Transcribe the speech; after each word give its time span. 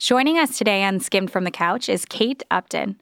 Joining 0.00 0.38
us 0.38 0.56
today 0.56 0.82
on 0.82 0.98
Skimm'd 0.98 1.30
from 1.30 1.44
the 1.44 1.50
Couch 1.50 1.86
is 1.86 2.06
Kate 2.06 2.42
Upton. 2.50 2.98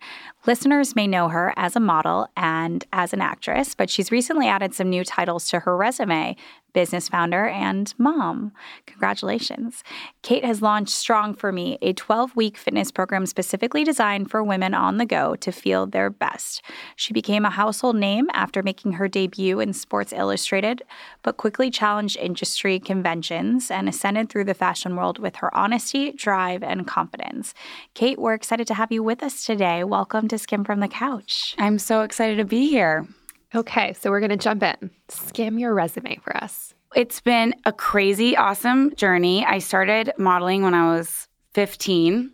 Listeners 0.48 0.96
may 0.96 1.06
know 1.06 1.28
her 1.28 1.54
as 1.56 1.76
a 1.76 1.80
model 1.80 2.26
and 2.36 2.84
as 2.92 3.12
an 3.12 3.20
actress, 3.20 3.72
but 3.76 3.88
she's 3.88 4.10
recently 4.10 4.48
added 4.48 4.74
some 4.74 4.90
new 4.90 5.04
titles 5.04 5.48
to 5.50 5.60
her 5.60 5.76
resume 5.76 6.34
business 6.72 7.08
founder 7.08 7.46
and 7.46 7.94
mom. 7.98 8.52
Congratulations. 8.86 9.82
Kate 10.22 10.44
has 10.44 10.62
launched 10.62 10.94
Strong 10.94 11.34
for 11.34 11.52
Me, 11.52 11.78
a 11.82 11.92
12 11.92 12.36
week 12.36 12.56
fitness 12.56 12.90
program 12.90 13.26
specifically 13.26 13.84
designed 13.84 14.30
for 14.30 14.42
women 14.42 14.74
on 14.74 14.98
the 14.98 15.06
go 15.06 15.34
to 15.36 15.52
feel 15.52 15.86
their 15.86 16.10
best. 16.10 16.62
She 16.96 17.12
became 17.12 17.44
a 17.44 17.50
household 17.50 17.96
name 17.96 18.28
after 18.32 18.62
making 18.62 18.92
her 18.92 19.08
debut 19.08 19.60
in 19.60 19.72
Sports 19.72 20.12
Illustrated, 20.12 20.82
but 21.22 21.36
quickly 21.36 21.70
challenged 21.70 22.16
industry 22.16 22.78
conventions 22.78 23.70
and 23.70 23.88
ascended 23.88 24.28
through 24.28 24.44
the 24.44 24.54
fashion 24.54 24.96
world 24.96 25.18
with 25.18 25.36
her 25.36 25.54
honesty, 25.56 26.12
drive, 26.12 26.62
and 26.62 26.86
confidence. 26.86 27.54
Kate, 27.94 28.18
we're 28.18 28.34
excited 28.34 28.66
to 28.66 28.74
have 28.74 28.92
you 28.92 29.02
with 29.02 29.22
us 29.22 29.44
today. 29.44 29.84
Welcome 29.84 30.28
to 30.28 30.38
Skim 30.38 30.64
from 30.64 30.80
the 30.80 30.88
Couch. 30.88 31.54
I'm 31.58 31.78
so 31.78 32.02
excited 32.02 32.36
to 32.36 32.44
be 32.44 32.68
here. 32.68 33.06
Okay, 33.54 33.94
so 33.94 34.10
we're 34.10 34.20
going 34.20 34.30
to 34.30 34.36
jump 34.36 34.62
in. 34.62 34.90
Skim 35.08 35.58
your 35.58 35.74
resume 35.74 36.16
for 36.22 36.36
us. 36.36 36.74
It's 36.94 37.20
been 37.20 37.54
a 37.64 37.72
crazy, 37.72 38.36
awesome 38.36 38.94
journey. 38.94 39.44
I 39.44 39.58
started 39.58 40.12
modeling 40.18 40.62
when 40.62 40.74
I 40.74 40.94
was 40.94 41.28
15. 41.54 42.30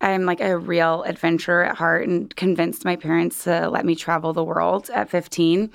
I'm 0.00 0.24
like 0.24 0.40
a 0.40 0.58
real 0.58 1.04
adventurer 1.04 1.64
at 1.64 1.76
heart 1.76 2.08
and 2.08 2.34
convinced 2.34 2.84
my 2.84 2.96
parents 2.96 3.44
to 3.44 3.70
let 3.70 3.84
me 3.84 3.94
travel 3.94 4.32
the 4.32 4.42
world 4.42 4.90
at 4.90 5.08
15. 5.08 5.70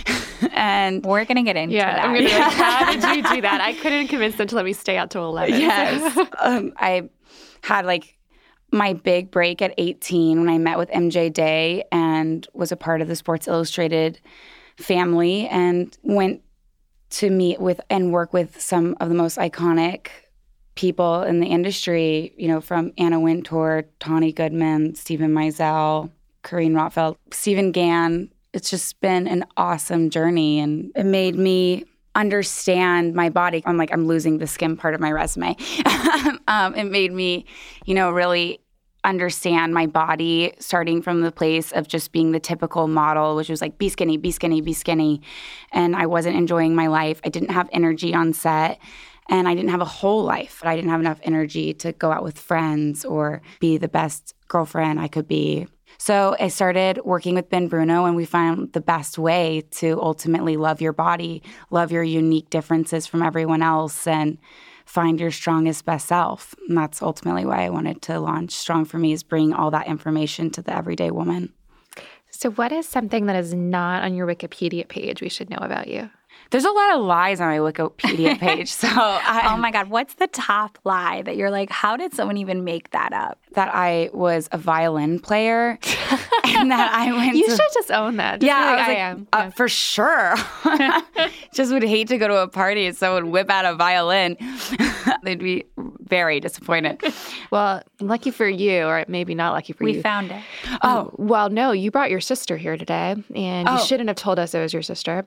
and 0.52 1.04
we're 1.04 1.24
going 1.24 1.38
to 1.38 1.42
get 1.42 1.56
into 1.56 1.76
yeah, 1.76 1.94
that. 1.94 2.04
I'm 2.04 2.14
gonna 2.14 2.26
be 2.26 2.32
like, 2.32 2.52
how 2.52 2.92
did 2.92 3.16
you 3.16 3.36
do 3.36 3.40
that? 3.40 3.60
I 3.62 3.72
couldn't 3.80 4.08
convince 4.08 4.36
them 4.36 4.48
to 4.48 4.56
let 4.56 4.66
me 4.66 4.74
stay 4.74 4.98
out 4.98 5.10
till 5.10 5.24
11. 5.24 5.58
Yes. 5.58 6.28
um, 6.38 6.74
I 6.76 7.08
had 7.62 7.86
like 7.86 8.18
my 8.72 8.92
big 8.92 9.30
break 9.30 9.62
at 9.62 9.74
18 9.78 10.40
when 10.40 10.48
I 10.48 10.58
met 10.58 10.78
with 10.78 10.90
MJ 10.90 11.32
Day 11.32 11.84
and 11.90 12.46
was 12.52 12.72
a 12.72 12.76
part 12.76 13.00
of 13.00 13.08
the 13.08 13.16
Sports 13.16 13.48
Illustrated 13.48 14.20
family 14.76 15.48
and 15.48 15.96
went 16.02 16.42
to 17.10 17.30
meet 17.30 17.60
with 17.60 17.80
and 17.90 18.12
work 18.12 18.32
with 18.32 18.60
some 18.60 18.96
of 19.00 19.08
the 19.08 19.14
most 19.14 19.36
iconic 19.36 20.08
people 20.76 21.22
in 21.22 21.40
the 21.40 21.46
industry, 21.46 22.32
you 22.38 22.48
know, 22.48 22.60
from 22.60 22.92
Anna 22.96 23.20
Wintour, 23.20 23.84
Tonne 23.98 24.30
Goodman, 24.30 24.94
Steven 24.94 25.32
Meisel, 25.32 26.10
Carine 26.42 26.74
Roitfeld, 26.74 27.16
Stephen 27.32 27.72
Gan. 27.72 28.30
It's 28.52 28.70
just 28.70 29.00
been 29.00 29.26
an 29.26 29.44
awesome 29.56 30.10
journey 30.10 30.60
and 30.60 30.92
it 30.94 31.04
made 31.04 31.36
me 31.36 31.84
understand 32.14 33.14
my 33.14 33.30
body. 33.30 33.62
I'm 33.64 33.76
like, 33.76 33.92
I'm 33.92 34.06
losing 34.06 34.38
the 34.38 34.46
skin 34.46 34.76
part 34.76 34.94
of 34.94 35.00
my 35.00 35.12
resume. 35.12 35.56
um, 36.48 36.74
it 36.74 36.84
made 36.84 37.12
me, 37.12 37.46
you 37.84 37.94
know, 37.94 38.10
really 38.10 38.60
understand 39.04 39.72
my 39.72 39.86
body 39.86 40.52
starting 40.58 41.00
from 41.00 41.22
the 41.22 41.32
place 41.32 41.72
of 41.72 41.88
just 41.88 42.12
being 42.12 42.32
the 42.32 42.40
typical 42.40 42.86
model 42.86 43.34
which 43.34 43.48
was 43.48 43.62
like 43.62 43.78
be 43.78 43.88
skinny 43.88 44.18
be 44.18 44.30
skinny 44.30 44.60
be 44.60 44.74
skinny 44.74 45.22
and 45.72 45.96
i 45.96 46.04
wasn't 46.04 46.36
enjoying 46.36 46.74
my 46.74 46.86
life 46.86 47.18
i 47.24 47.30
didn't 47.30 47.50
have 47.50 47.66
energy 47.72 48.12
on 48.12 48.34
set 48.34 48.78
and 49.30 49.48
i 49.48 49.54
didn't 49.54 49.70
have 49.70 49.80
a 49.80 49.86
whole 49.86 50.22
life 50.22 50.60
i 50.64 50.76
didn't 50.76 50.90
have 50.90 51.00
enough 51.00 51.18
energy 51.22 51.72
to 51.72 51.92
go 51.92 52.12
out 52.12 52.22
with 52.22 52.38
friends 52.38 53.02
or 53.04 53.40
be 53.58 53.78
the 53.78 53.88
best 53.88 54.34
girlfriend 54.48 55.00
i 55.00 55.08
could 55.08 55.26
be 55.26 55.66
so 56.00 56.34
I 56.40 56.48
started 56.48 57.02
working 57.04 57.34
with 57.34 57.50
Ben 57.50 57.68
Bruno, 57.68 58.06
and 58.06 58.16
we 58.16 58.24
found 58.24 58.72
the 58.72 58.80
best 58.80 59.18
way 59.18 59.64
to 59.72 60.00
ultimately 60.00 60.56
love 60.56 60.80
your 60.80 60.94
body, 60.94 61.42
love 61.68 61.92
your 61.92 62.02
unique 62.02 62.48
differences 62.48 63.06
from 63.06 63.20
everyone 63.20 63.60
else, 63.60 64.06
and 64.06 64.38
find 64.86 65.20
your 65.20 65.30
strongest 65.30 65.84
best 65.84 66.08
self. 66.08 66.54
And 66.66 66.78
that's 66.78 67.02
ultimately 67.02 67.44
why 67.44 67.66
I 67.66 67.68
wanted 67.68 68.00
to 68.00 68.18
launch 68.18 68.52
Strong 68.52 68.86
for 68.86 68.96
Me 68.96 69.12
is 69.12 69.22
bring 69.22 69.52
all 69.52 69.70
that 69.72 69.88
information 69.88 70.48
to 70.52 70.62
the 70.62 70.74
everyday 70.74 71.10
woman. 71.10 71.52
So 72.30 72.50
what 72.50 72.72
is 72.72 72.88
something 72.88 73.26
that 73.26 73.36
is 73.36 73.52
not 73.52 74.02
on 74.02 74.14
your 74.14 74.26
Wikipedia 74.26 74.88
page 74.88 75.20
we 75.20 75.28
should 75.28 75.50
know 75.50 75.58
about 75.60 75.88
you? 75.88 76.08
There's 76.50 76.64
a 76.64 76.70
lot 76.70 76.96
of 76.96 77.02
lies 77.04 77.40
on 77.40 77.48
my 77.48 77.58
Wikipedia 77.58 78.38
page. 78.40 78.70
So, 78.72 78.88
I, 78.88 79.52
oh 79.52 79.56
my 79.56 79.70
God, 79.70 79.88
what's 79.88 80.14
the 80.14 80.26
top 80.26 80.78
lie 80.84 81.22
that 81.22 81.36
you're 81.36 81.50
like, 81.50 81.70
how 81.70 81.96
did 81.96 82.12
someone 82.14 82.36
even 82.38 82.64
make 82.64 82.90
that 82.90 83.12
up? 83.12 83.38
That 83.52 83.70
I 83.74 84.10
was 84.12 84.48
a 84.52 84.58
violin 84.58 85.18
player 85.20 85.70
and 86.44 86.70
that 86.70 86.90
I 86.92 87.12
went. 87.12 87.36
You 87.36 87.44
to, 87.46 87.50
should 87.50 87.68
just 87.74 87.90
own 87.90 88.16
that. 88.16 88.40
Just 88.40 88.46
yeah, 88.48 88.58
like, 88.58 88.68
I, 88.68 88.72
was 88.74 88.82
I 88.82 88.88
like, 88.88 88.98
am. 88.98 89.28
Uh, 89.32 89.36
Yeah. 89.44 89.50
for 89.50 89.68
sure. 89.68 90.34
just 91.54 91.72
would 91.72 91.82
hate 91.82 92.08
to 92.08 92.18
go 92.18 92.28
to 92.28 92.36
a 92.38 92.48
party 92.48 92.86
and 92.86 92.96
someone 92.96 93.30
whip 93.30 93.48
out 93.50 93.64
a 93.64 93.74
violin. 93.74 94.36
They'd 95.22 95.38
be 95.38 95.64
very 96.00 96.40
disappointed. 96.40 97.00
Well, 97.50 97.82
lucky 98.00 98.30
for 98.32 98.48
you, 98.48 98.84
or 98.84 99.04
maybe 99.08 99.34
not 99.34 99.52
lucky 99.52 99.72
for 99.72 99.84
We 99.84 99.92
you. 99.92 99.98
We 99.98 100.02
found 100.02 100.30
it. 100.32 100.42
Oh, 100.82 101.12
Well, 101.16 101.50
no, 101.50 101.70
you 101.72 101.90
brought 101.90 102.10
your 102.10 102.20
sister 102.20 102.56
here 102.56 102.76
today, 102.76 103.14
and 103.34 103.68
you 103.68 103.74
Oh. 103.74 103.84
shouldn't 103.84 104.08
have 104.08 104.16
told 104.16 104.38
us 104.40 104.54
it 104.54 104.60
was 104.60 104.72
your 104.72 104.82
sister. 104.82 105.24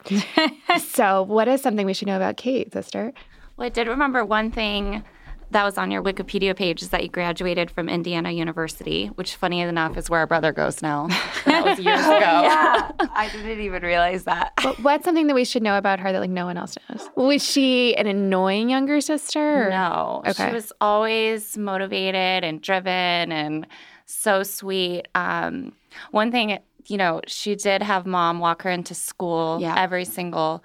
so, 0.80 1.13
what 1.22 1.48
is 1.48 1.62
something 1.62 1.86
we 1.86 1.94
should 1.94 2.08
know 2.08 2.16
about 2.18 2.38
Kate, 2.38 2.74
sister? 2.74 3.14
Well, 3.58 3.68
I 3.68 3.70
did 3.70 3.88
remember 3.88 4.26
one 4.26 4.50
thing 4.50 5.04
that 5.52 5.64
was 5.64 5.78
on 5.78 5.92
your 5.92 6.02
Wikipedia 6.02 6.56
page 6.56 6.82
is 6.82 6.90
that 6.90 7.04
you 7.04 7.10
graduated 7.10 7.70
from 7.70 7.88
Indiana 7.88 8.32
University, 8.32 9.08
which, 9.10 9.36
funny 9.36 9.60
enough, 9.62 9.96
is 9.98 10.10
where 10.10 10.20
our 10.22 10.26
brother 10.26 10.52
goes 10.52 10.82
now. 10.82 11.08
That 11.46 11.64
was 11.64 11.78
years 11.78 12.00
ago. 12.00 12.18
yeah. 12.18 12.90
I 13.14 13.30
didn't 13.32 13.60
even 13.60 13.84
realize 13.84 14.24
that. 14.24 14.54
But 14.64 14.80
what's 14.82 15.06
something 15.06 15.28
that 15.28 15.36
we 15.36 15.46
should 15.46 15.62
know 15.62 15.78
about 15.78 16.00
her 16.00 16.12
that 16.12 16.20
like 16.20 16.30
no 16.32 16.46
one 16.46 16.58
else 16.58 16.76
knows? 16.90 17.08
Was 17.16 17.44
she 17.44 17.96
an 17.98 18.08
annoying 18.08 18.70
younger 18.72 19.00
sister? 19.02 19.68
or- 19.68 19.70
No, 19.70 20.24
Okay. 20.26 20.48
she 20.48 20.54
was 20.54 20.72
always 20.82 21.56
motivated 21.58 22.44
and 22.44 22.60
driven 22.62 23.32
and 23.32 23.68
so 24.08 24.42
sweet. 24.42 25.08
Um, 25.14 25.74
one 26.12 26.32
thing, 26.32 26.58
you 26.88 26.98
know, 26.98 27.22
she 27.28 27.54
did 27.56 27.84
have 27.84 28.06
mom 28.08 28.40
walk 28.40 28.64
her 28.64 28.72
into 28.72 28.96
school 28.96 29.60
Yeah. 29.62 29.76
every 29.78 30.06
single 30.06 30.64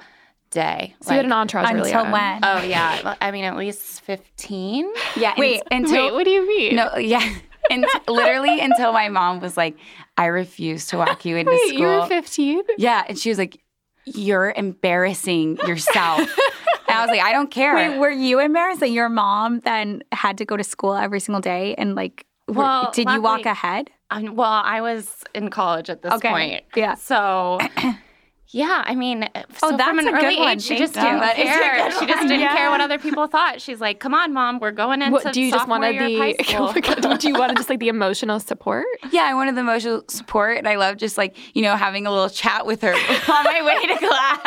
day. 0.50 0.94
So 1.03 1.10
you 1.10 1.16
had 1.16 1.25
an 1.26 1.32
entourage 1.32 1.70
early 1.70 1.91
Until 1.91 2.06
on. 2.06 2.12
when? 2.12 2.41
Oh 2.44 2.62
yeah, 2.62 3.00
Well, 3.04 3.16
I 3.20 3.31
mean 3.31 3.44
at 3.44 3.56
least 3.56 4.00
fifteen. 4.03 4.91
Yeah. 5.16 5.34
Wait, 5.36 5.60
un- 5.70 5.84
until 5.84 6.06
Wait, 6.06 6.12
what 6.14 6.25
do 6.25 6.31
you 6.31 6.47
mean? 6.47 6.76
no, 6.76 6.97
yeah. 6.97 7.26
And 7.70 7.84
literally 8.06 8.60
until 8.60 8.92
my 8.92 9.10
mom 9.10 9.41
was 9.41 9.56
like, 9.58 9.76
"I 10.16 10.26
refuse 10.26 10.87
to 10.87 10.97
walk 10.97 11.26
you 11.26 11.37
into 11.37 11.50
Wait, 11.53 11.69
school." 11.69 11.78
you 11.81 11.87
were 11.87 12.06
15? 12.06 12.62
yeah, 12.78 13.04
and 13.06 13.19
she 13.19 13.28
was 13.28 13.37
like, 13.37 13.60
"You're 14.06 14.54
embarrassing 14.56 15.58
yourself." 15.66 16.20
and 16.88 16.97
I 16.97 17.03
was 17.03 17.10
like, 17.10 17.20
"I 17.20 17.32
don't 17.32 17.50
care." 17.50 17.75
Wait, 17.75 17.98
were 17.98 18.10
you 18.10 18.38
embarrassed 18.41 18.81
that 18.81 18.91
your 18.91 19.10
mom 19.10 19.60
then 19.60 20.03
had 20.12 20.38
to 20.38 20.47
go 20.47 20.56
to 20.56 20.64
school 20.64 20.94
every 20.94 21.20
single 21.20 21.42
day 21.42 21.75
and 21.76 21.94
like, 21.94 22.25
were- 22.47 22.54
Well, 22.54 22.91
did 22.94 23.10
you 23.10 23.20
walk 23.20 23.38
luckily- 23.44 23.50
ahead? 23.50 23.91
Um, 24.10 24.34
well, 24.37 24.62
I 24.64 24.81
was 24.81 25.22
in 25.34 25.50
college 25.50 25.91
at 25.91 26.00
this 26.00 26.12
Okay. 26.14 26.31
point. 26.31 26.64
Yeah. 26.75 26.94
So, 26.94 27.58
yeah, 28.50 28.82
I 28.86 28.94
mean, 28.94 29.28
so 29.59 29.76
that's 29.76 29.82
from 29.88 29.98
an 29.98 30.09
a 30.09 30.12
good 30.12 30.25
early 30.25 30.38
one. 30.38 30.48
age, 30.56 30.62
she 30.62 30.76
just 30.78 30.94
didn't 30.94 31.20
That 31.20 31.36
care. 31.36 31.90
good 31.90 31.99
She 31.99 32.06
just 32.06 32.22
didn't 32.22 32.40
Yeah. 32.40 32.56
care 32.56 32.70
what 32.70 32.81
other 32.81 32.99
people 32.99 33.26
thought. 33.26 33.61
She's 33.61 33.81
like, 33.81 34.00
"Come 34.00 34.14
on, 34.14 34.32
mom, 34.32 34.58
we're 34.58 34.70
going 34.70 35.02
into 35.02 35.12
What, 35.12 35.32
do 35.32 35.40
you 35.43 35.50
just 35.50 35.69
want 35.69 35.84
to 35.84 35.93
the 35.93 36.19
high 36.19 36.32
school." 36.43 36.69
oh 36.69 36.72
my 36.72 36.81
God, 36.81 37.19
do 37.20 37.28
you 37.28 37.34
want 37.38 37.50
to 37.50 37.56
just 37.56 37.69
like 37.69 37.78
the 37.81 37.88
emotional 37.88 38.40
support? 38.40 38.87
yeah, 39.11 39.22
I 39.25 39.34
wanted 39.34 39.55
the 39.56 39.61
emotional 39.61 40.02
support, 40.08 40.56
and 40.58 40.67
I 40.67 40.76
love 40.76 40.96
just 40.96 41.19
like 41.19 41.37
you 41.55 41.62
know 41.62 41.76
having 41.76 42.06
a 42.06 42.11
little 42.11 42.31
chat 42.31 42.64
with 42.64 42.81
her 42.82 42.93
on 43.28 43.44
my 43.44 43.62
way 43.62 43.87
to 43.87 43.99
class. 43.99 44.38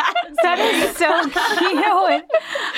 That 0.42 0.58
is 0.58 0.96
so 0.96 1.22
cute. 1.28 2.24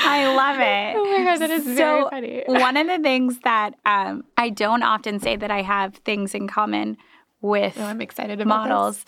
I 0.06 0.26
love 0.34 0.56
it. 0.60 0.96
Oh 0.98 1.18
my 1.18 1.24
God, 1.24 1.38
that 1.40 1.50
is 1.50 1.64
very 1.64 1.76
so 1.76 2.08
funny. 2.10 2.42
one 2.46 2.76
of 2.76 2.86
the 2.86 2.98
things 2.98 3.38
that 3.40 3.74
um, 3.86 4.24
I 4.36 4.50
don't 4.50 4.82
often 4.82 5.20
say 5.20 5.36
that 5.36 5.50
I 5.50 5.62
have 5.62 5.94
things 6.04 6.34
in 6.34 6.48
common 6.48 6.96
with 7.40 7.76
Oh, 7.78 7.84
I'm 7.84 8.00
excited 8.00 8.40
about 8.40 8.68
models. 8.68 9.04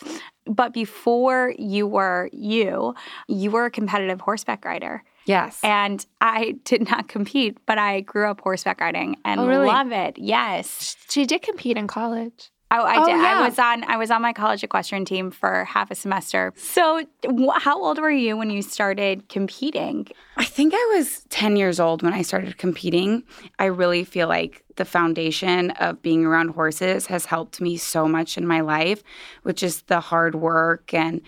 But 0.46 0.72
before 0.72 1.54
you 1.58 1.87
were 1.87 2.28
you, 2.32 2.94
you 3.28 3.50
were 3.50 3.64
a 3.66 3.70
competitive 3.70 4.20
horseback 4.20 4.64
rider. 4.64 5.02
Yes. 5.25 5.58
And 5.64 6.04
I 6.20 6.56
did 6.64 6.88
not 6.88 7.08
compete, 7.08 7.58
but 7.66 7.78
I 7.78 8.00
grew 8.02 8.31
up 8.31 8.40
horseback 8.40 8.81
riding 8.81 9.16
and 9.25 9.40
Oh, 9.40 9.46
really? 9.48 9.66
love 9.66 9.90
it. 9.90 10.19
Yes. 10.19 10.96
She 11.08 11.26
did 11.26 11.43
compete 11.43 11.76
in 11.76 11.88
college. 11.88 12.50
Oh, 12.70 12.82
I 12.82 13.00
Oh, 13.00 13.06
did. 13.06 13.12
yeah. 13.12 13.38
I 13.38 13.48
was 13.48 13.58
on. 13.60 13.84
I 13.84 13.96
was 13.96 14.10
on 14.10 14.20
my 14.22 14.32
college 14.32 14.64
equestrian 14.64 15.04
team 15.04 15.30
for 15.30 15.64
half 15.66 15.90
a 15.90 15.94
semester. 15.94 16.52
So, 16.56 17.04
wh- 17.24 17.58
how 17.60 17.80
old 17.80 17.98
were 18.00 18.10
you 18.10 18.36
when 18.36 18.50
you 18.50 18.60
started 18.60 19.28
competing? 19.28 20.08
I 20.36 20.44
think 20.44 20.74
I 20.74 20.92
was 20.96 21.22
10 21.28 21.54
years 21.56 21.78
old 21.78 22.02
when 22.02 22.12
I 22.12 22.22
started 22.22 22.58
competing. 22.58 23.22
I 23.60 23.66
really 23.66 24.02
feel 24.02 24.26
like 24.26 24.64
the 24.74 24.84
foundation 24.84 25.70
of 25.72 26.02
being 26.02 26.24
around 26.26 26.48
horses 26.48 27.06
has 27.06 27.24
helped 27.24 27.60
me 27.60 27.76
so 27.76 28.08
much 28.08 28.36
in 28.36 28.46
my 28.46 28.60
life, 28.62 29.02
which 29.44 29.62
is 29.62 29.82
the 29.82 30.00
hard 30.00 30.34
work 30.34 30.92
and 30.92 31.20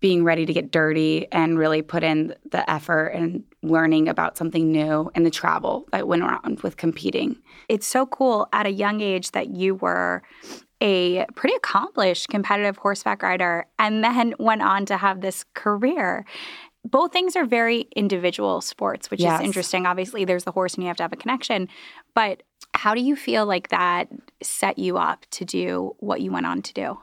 being 0.00 0.22
ready 0.22 0.44
to 0.44 0.52
get 0.52 0.70
dirty 0.70 1.26
and 1.32 1.58
really 1.58 1.80
put 1.80 2.02
in 2.04 2.34
the 2.50 2.68
effort 2.70 3.06
and 3.06 3.42
learning 3.62 4.06
about 4.06 4.36
something 4.36 4.70
new 4.70 5.10
and 5.14 5.24
the 5.24 5.30
travel 5.30 5.86
that 5.92 6.06
went 6.06 6.22
around 6.22 6.60
with 6.60 6.76
competing. 6.76 7.36
It's 7.70 7.86
so 7.86 8.04
cool 8.04 8.46
at 8.52 8.66
a 8.66 8.70
young 8.70 9.00
age 9.00 9.30
that 9.30 9.48
you 9.56 9.76
were 9.76 10.22
a 10.84 11.24
pretty 11.34 11.56
accomplished 11.56 12.28
competitive 12.28 12.76
horseback 12.76 13.22
rider 13.22 13.66
and 13.78 14.04
then 14.04 14.34
went 14.38 14.62
on 14.62 14.84
to 14.86 14.96
have 14.98 15.22
this 15.22 15.44
career. 15.54 16.24
Both 16.84 17.12
things 17.12 17.34
are 17.34 17.46
very 17.46 17.88
individual 17.96 18.60
sports, 18.60 19.10
which 19.10 19.20
Yes. 19.20 19.40
is 19.40 19.46
interesting. 19.46 19.86
Obviously, 19.86 20.26
there's 20.26 20.44
the 20.44 20.52
horse 20.52 20.74
and 20.74 20.84
you 20.84 20.88
have 20.88 20.98
to 20.98 21.02
have 21.02 21.12
a 21.14 21.16
connection. 21.16 21.68
But 22.14 22.42
how 22.74 22.94
do 22.94 23.00
you 23.00 23.16
feel 23.16 23.46
like 23.46 23.68
that 23.68 24.08
set 24.42 24.78
you 24.78 24.98
up 24.98 25.24
to 25.30 25.46
do 25.46 25.96
what 26.00 26.20
you 26.20 26.30
went 26.30 26.44
on 26.44 26.60
to 26.60 26.72
do? 26.74 26.98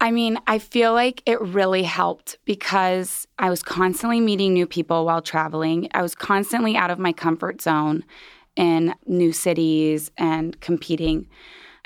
I 0.00 0.10
mean, 0.12 0.38
I 0.46 0.58
feel 0.58 0.92
like 0.92 1.22
it 1.26 1.40
really 1.40 1.82
helped 1.82 2.38
because 2.44 3.26
I 3.38 3.50
was 3.50 3.62
constantly 3.62 4.20
meeting 4.20 4.52
new 4.52 4.66
people 4.66 5.04
while 5.06 5.22
traveling. 5.22 5.88
I 5.92 6.02
was 6.02 6.14
constantly 6.14 6.76
out 6.76 6.90
of 6.90 6.98
my 6.98 7.12
comfort 7.12 7.62
zone 7.62 8.04
in 8.56 8.94
new 9.06 9.32
cities 9.32 10.12
and 10.16 10.60
competing. 10.60 11.26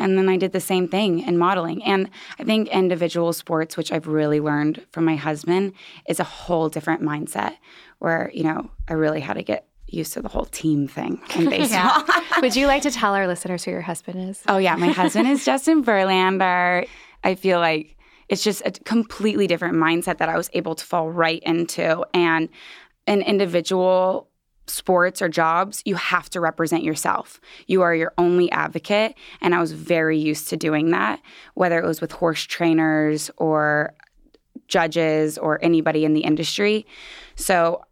And 0.00 0.18
then 0.18 0.28
I 0.28 0.36
did 0.36 0.52
the 0.52 0.60
same 0.60 0.88
thing 0.88 1.20
in 1.20 1.38
modeling. 1.38 1.84
And 1.84 2.10
I 2.38 2.44
think 2.44 2.68
individual 2.68 3.32
sports, 3.32 3.76
which 3.76 3.92
I've 3.92 4.06
really 4.06 4.40
learned 4.40 4.84
from 4.90 5.04
my 5.04 5.16
husband, 5.16 5.74
is 6.08 6.18
a 6.18 6.24
whole 6.24 6.68
different 6.68 7.02
mindset 7.02 7.56
where, 7.98 8.30
you 8.34 8.42
know, 8.42 8.70
I 8.88 8.94
really 8.94 9.20
had 9.20 9.34
to 9.34 9.42
get 9.42 9.66
used 9.86 10.12
to 10.14 10.22
the 10.22 10.28
whole 10.28 10.46
team 10.46 10.88
thing 10.88 11.20
in 11.36 11.48
baseball. 11.48 12.04
Would 12.40 12.56
you 12.56 12.66
like 12.66 12.82
to 12.82 12.90
tell 12.90 13.14
our 13.14 13.26
listeners 13.26 13.64
who 13.64 13.70
your 13.70 13.82
husband 13.82 14.30
is? 14.30 14.42
Oh 14.48 14.58
yeah, 14.58 14.76
my 14.76 14.88
husband 14.88 15.28
is 15.28 15.44
Justin 15.44 15.84
Verlander. 15.84 16.86
I 17.22 17.34
feel 17.34 17.58
like 17.58 17.96
it's 18.28 18.42
just 18.42 18.62
a 18.64 18.70
completely 18.70 19.46
different 19.46 19.74
mindset 19.74 20.18
that 20.18 20.28
I 20.28 20.36
was 20.36 20.48
able 20.54 20.74
to 20.76 20.84
fall 20.84 21.10
right 21.10 21.42
into. 21.42 22.04
And 22.14 22.48
an 23.06 23.22
individual 23.22 24.29
sports 24.70 25.20
or 25.20 25.28
jobs, 25.28 25.82
you 25.84 25.96
have 25.96 26.30
to 26.30 26.40
represent 26.40 26.82
yourself. 26.82 27.40
You 27.66 27.82
are 27.82 27.94
your 27.94 28.12
only 28.18 28.50
advocate. 28.52 29.14
And 29.40 29.54
I 29.54 29.60
was 29.60 29.72
very 29.72 30.18
used 30.18 30.48
to 30.48 30.56
doing 30.56 30.90
that, 30.90 31.20
whether 31.54 31.78
it 31.78 31.86
was 31.86 32.00
with 32.00 32.12
horse 32.12 32.42
trainers 32.42 33.30
or 33.36 33.94
judges 34.68 35.36
or 35.36 35.62
anybody 35.62 36.04
in 36.04 36.14
the 36.14 36.20
industry. 36.20 36.86
So 37.34 37.82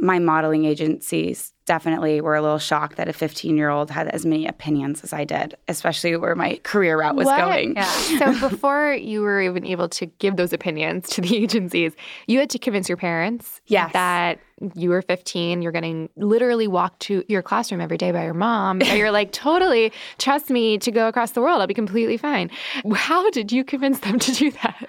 my 0.00 0.18
modeling 0.18 0.64
agencies 0.64 1.52
definitely 1.66 2.20
were 2.22 2.34
a 2.34 2.40
little 2.40 2.58
shocked 2.58 2.96
that 2.96 3.08
a 3.08 3.12
15 3.12 3.56
year 3.56 3.68
old 3.68 3.90
had 3.90 4.08
as 4.08 4.24
many 4.24 4.46
opinions 4.46 5.04
as 5.04 5.12
I 5.12 5.24
did, 5.24 5.54
especially 5.68 6.16
where 6.16 6.34
my 6.34 6.58
career 6.62 6.98
route 6.98 7.14
was 7.14 7.26
What? 7.26 7.38
going. 7.38 7.76
so 8.18 8.40
before 8.48 8.94
you 8.94 9.20
were 9.20 9.42
even 9.42 9.66
able 9.66 9.88
to 9.90 10.06
give 10.06 10.36
those 10.36 10.54
opinions 10.54 11.10
to 11.10 11.20
the 11.20 11.36
agencies, 11.42 11.92
you 12.26 12.38
had 12.38 12.48
to 12.50 12.58
convince 12.58 12.88
your 12.88 12.96
parents 12.96 13.60
Yes. 13.66 13.92
that 13.92 14.38
you 14.74 14.88
were 14.88 15.02
15, 15.02 15.60
you're 15.60 15.70
getting 15.72 16.08
literally 16.16 16.66
walked 16.68 17.00
to 17.00 17.22
your 17.28 17.42
classroom 17.42 17.80
every 17.82 17.98
day 17.98 18.12
by 18.12 18.24
your 18.24 18.34
mom. 18.34 18.80
and 18.80 18.96
you're 18.98 19.10
like, 19.10 19.30
totally, 19.32 19.92
trust 20.16 20.48
me 20.48 20.78
to 20.78 20.90
go 20.90 21.06
across 21.06 21.32
the 21.32 21.42
world. 21.42 21.60
I'll 21.60 21.66
be 21.66 21.74
completely 21.74 22.16
fine. 22.16 22.50
How 22.94 23.28
did 23.30 23.52
you 23.52 23.62
convince 23.62 24.00
them 24.00 24.18
to 24.18 24.32
do 24.32 24.50
that? 24.62 24.86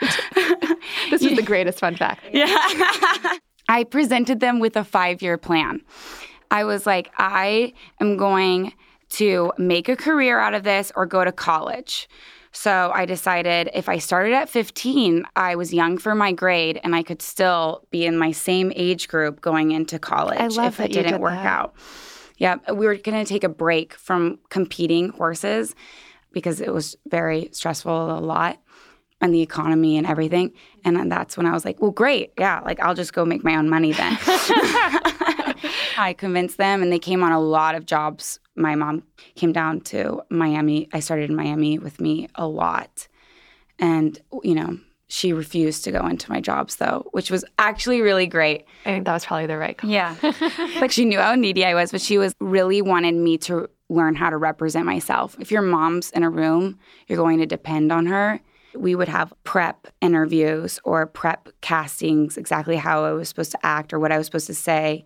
this 1.10 1.24
is 1.24 1.36
the 1.36 1.44
greatest 1.44 1.80
fun 1.80 1.98
fact. 1.98 2.24
I 3.70 3.84
presented 3.86 4.40
them 4.40 4.60
with 4.60 4.76
a 4.76 4.84
five 4.84 5.22
year 5.22 5.38
plan. 5.38 5.82
I 6.52 6.64
was 6.64 6.86
like, 6.86 7.12
I 7.18 7.74
am 8.02 8.18
going 8.18 8.74
to 9.10 9.54
make 9.58 9.88
a 9.88 9.96
career 9.96 10.40
out 10.40 10.56
of 10.56 10.64
this 10.64 10.92
or 10.96 11.06
go 11.06 11.24
to 11.24 11.32
college. 11.32 12.10
So 12.52 12.92
I 12.94 13.06
decided 13.06 13.70
if 13.76 13.88
I 13.88 14.00
started 14.00 14.34
at 14.34 14.50
15, 14.50 15.24
I 15.36 15.56
was 15.56 15.72
young 15.72 16.00
for 16.00 16.16
my 16.16 16.32
grade 16.32 16.80
and 16.84 16.96
I 16.96 17.04
could 17.04 17.22
still 17.22 17.86
be 17.92 18.06
in 18.06 18.18
my 18.18 18.32
same 18.32 18.74
age 18.76 19.08
group 19.08 19.40
going 19.40 19.72
into 19.72 20.00
college 20.00 20.40
I 20.40 20.48
love 20.48 20.74
if 20.74 20.78
that 20.78 20.90
it 20.90 20.94
didn't 20.94 21.14
did 21.14 21.22
work 21.22 21.34
that. 21.34 21.46
out. 21.46 21.76
Yeah, 22.38 22.56
we 22.72 22.88
were 22.88 22.96
going 22.96 23.24
to 23.24 23.30
take 23.30 23.44
a 23.44 23.50
break 23.50 23.94
from 23.94 24.40
competing 24.50 25.10
horses 25.10 25.76
because 26.32 26.60
it 26.60 26.74
was 26.74 26.96
very 27.08 27.50
stressful, 27.52 28.18
a 28.18 28.20
lot, 28.20 28.60
and 29.22 29.34
the 29.34 29.42
economy 29.42 29.98
and 29.98 30.08
everything. 30.08 30.52
And 30.86 30.96
then 30.96 31.10
that's 31.10 31.36
when 31.38 31.46
I 31.46 31.52
was 31.52 31.66
like, 31.66 31.82
well, 31.82 31.92
great. 31.92 32.32
Yeah, 32.38 32.62
like 32.62 32.80
I'll 32.80 32.96
just 32.96 33.14
go 33.14 33.26
make 33.26 33.44
my 33.44 33.56
own 33.56 33.70
money 33.70 33.94
then. 33.94 34.18
I 35.98 36.16
convinced 36.18 36.58
them, 36.58 36.82
and 36.82 36.92
they 36.92 37.00
came 37.00 37.24
on 37.24 37.32
a 37.34 37.40
lot 37.40 37.76
of 37.76 37.86
jobs. 37.86 38.40
My 38.56 38.76
mom 38.76 39.04
came 39.36 39.52
down 39.52 39.82
to 39.82 40.22
Miami. 40.30 40.88
I 40.94 41.02
started 41.02 41.30
in 41.30 41.36
Miami 41.36 41.78
with 41.78 42.00
me 42.00 42.30
a 42.36 42.48
lot. 42.48 43.08
And, 43.78 44.20
you 44.44 44.56
know, 44.56 44.78
she 45.08 45.34
refused 45.34 45.84
to 45.86 45.92
go 45.92 46.06
into 46.06 46.32
my 46.32 46.40
jobs 46.40 46.76
though, 46.76 47.08
which 47.12 47.32
was 47.32 47.44
actually 47.58 48.02
really 48.02 48.28
great. 48.28 48.66
I 48.86 48.92
think 48.92 49.06
that 49.06 49.14
was 49.14 49.26
probably 49.26 49.48
the 49.48 49.58
right 49.58 49.78
call. 49.78 49.90
Yeah. 49.90 50.16
But 50.80 50.92
she 50.92 51.04
knew 51.04 51.20
how 51.20 51.36
needy 51.36 51.66
I 51.66 51.74
was, 51.74 51.92
but 51.92 52.02
she 52.02 52.18
was 52.18 52.34
really 52.40 52.82
wanted 52.82 53.16
me 53.16 53.38
to 53.40 53.70
learn 53.90 54.16
how 54.16 54.30
to 54.30 54.38
represent 54.38 54.86
myself. 54.86 55.36
If 55.40 55.52
your 55.52 55.64
mom's 55.64 56.12
in 56.12 56.24
a 56.24 56.30
room, 56.30 56.78
you're 57.08 57.18
going 57.18 57.40
to 57.40 57.46
depend 57.46 57.92
on 57.92 58.06
her. 58.06 58.40
We 58.76 58.96
would 58.96 59.08
have 59.08 59.34
prep 59.44 59.88
interviews 60.02 60.80
or 60.84 61.06
prep 61.06 61.50
castings, 61.62 62.38
exactly 62.38 62.76
how 62.76 63.04
I 63.06 63.12
was 63.12 63.30
supposed 63.30 63.52
to 63.52 63.66
act 63.66 63.94
or 63.94 64.00
what 64.00 64.12
I 64.12 64.18
was 64.18 64.28
supposed 64.28 64.48
to 64.48 64.56
say. 64.56 65.06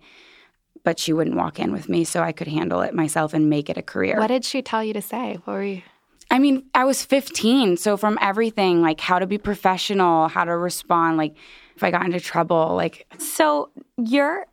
But 0.84 1.00
she 1.00 1.14
wouldn't 1.14 1.38
walk 1.38 1.60
in 1.60 1.72
with 1.72 1.88
me, 1.88 2.04
so 2.04 2.22
I 2.22 2.34
could 2.34 2.48
handle 2.48 2.82
it 2.82 2.94
myself 2.94 3.34
and 3.34 3.50
make 3.50 3.70
it 3.70 3.78
a 3.78 3.82
career. 3.82 4.18
What 4.18 4.28
did 4.28 4.44
she 4.44 4.62
tell 4.62 4.84
you 4.84 4.94
to 4.94 5.02
say? 5.02 5.40
What 5.46 5.54
were 5.54 5.64
you? 5.64 5.82
I 6.30 6.40
mean, 6.40 6.66
I 6.74 6.84
was 6.84 7.06
15, 7.06 7.78
so 7.78 7.96
from 7.96 8.18
everything, 8.20 8.82
like 8.82 9.00
how 9.00 9.20
to 9.20 9.28
be 9.28 9.38
professional, 9.38 10.28
how 10.28 10.44
to 10.44 10.58
respond, 10.58 11.18
like 11.18 11.36
if 11.76 11.84
I 11.84 11.92
got 11.92 12.06
into 12.06 12.20
trouble, 12.20 12.76
like 12.76 13.06
So 13.20 13.70
you're 13.98 14.48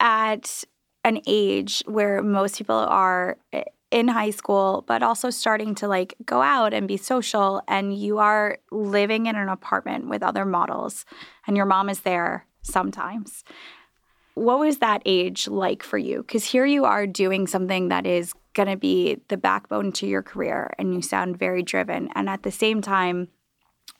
at 0.00 0.64
an 1.04 1.20
age 1.26 1.82
where 1.86 2.22
most 2.22 2.58
people 2.58 2.76
are 2.76 3.36
eh, 3.52 3.64
in 3.94 4.08
high 4.08 4.30
school, 4.30 4.82
but 4.88 5.04
also 5.04 5.30
starting 5.30 5.72
to 5.76 5.86
like 5.86 6.14
go 6.26 6.42
out 6.42 6.74
and 6.74 6.88
be 6.88 6.96
social, 6.96 7.62
and 7.68 7.96
you 7.96 8.18
are 8.18 8.58
living 8.72 9.26
in 9.26 9.36
an 9.36 9.48
apartment 9.48 10.08
with 10.08 10.20
other 10.20 10.44
models, 10.44 11.06
and 11.46 11.56
your 11.56 11.64
mom 11.64 11.88
is 11.88 12.00
there 12.00 12.44
sometimes. 12.62 13.44
What 14.34 14.58
was 14.58 14.78
that 14.78 15.00
age 15.06 15.46
like 15.46 15.84
for 15.84 15.96
you? 15.96 16.22
Because 16.22 16.44
here 16.44 16.66
you 16.66 16.84
are 16.84 17.06
doing 17.06 17.46
something 17.46 17.86
that 17.90 18.04
is 18.04 18.32
going 18.52 18.68
to 18.68 18.76
be 18.76 19.20
the 19.28 19.36
backbone 19.36 19.92
to 19.92 20.08
your 20.08 20.22
career, 20.22 20.74
and 20.76 20.92
you 20.92 21.00
sound 21.00 21.38
very 21.38 21.62
driven. 21.62 22.08
And 22.16 22.28
at 22.28 22.42
the 22.42 22.50
same 22.50 22.82
time, 22.82 23.28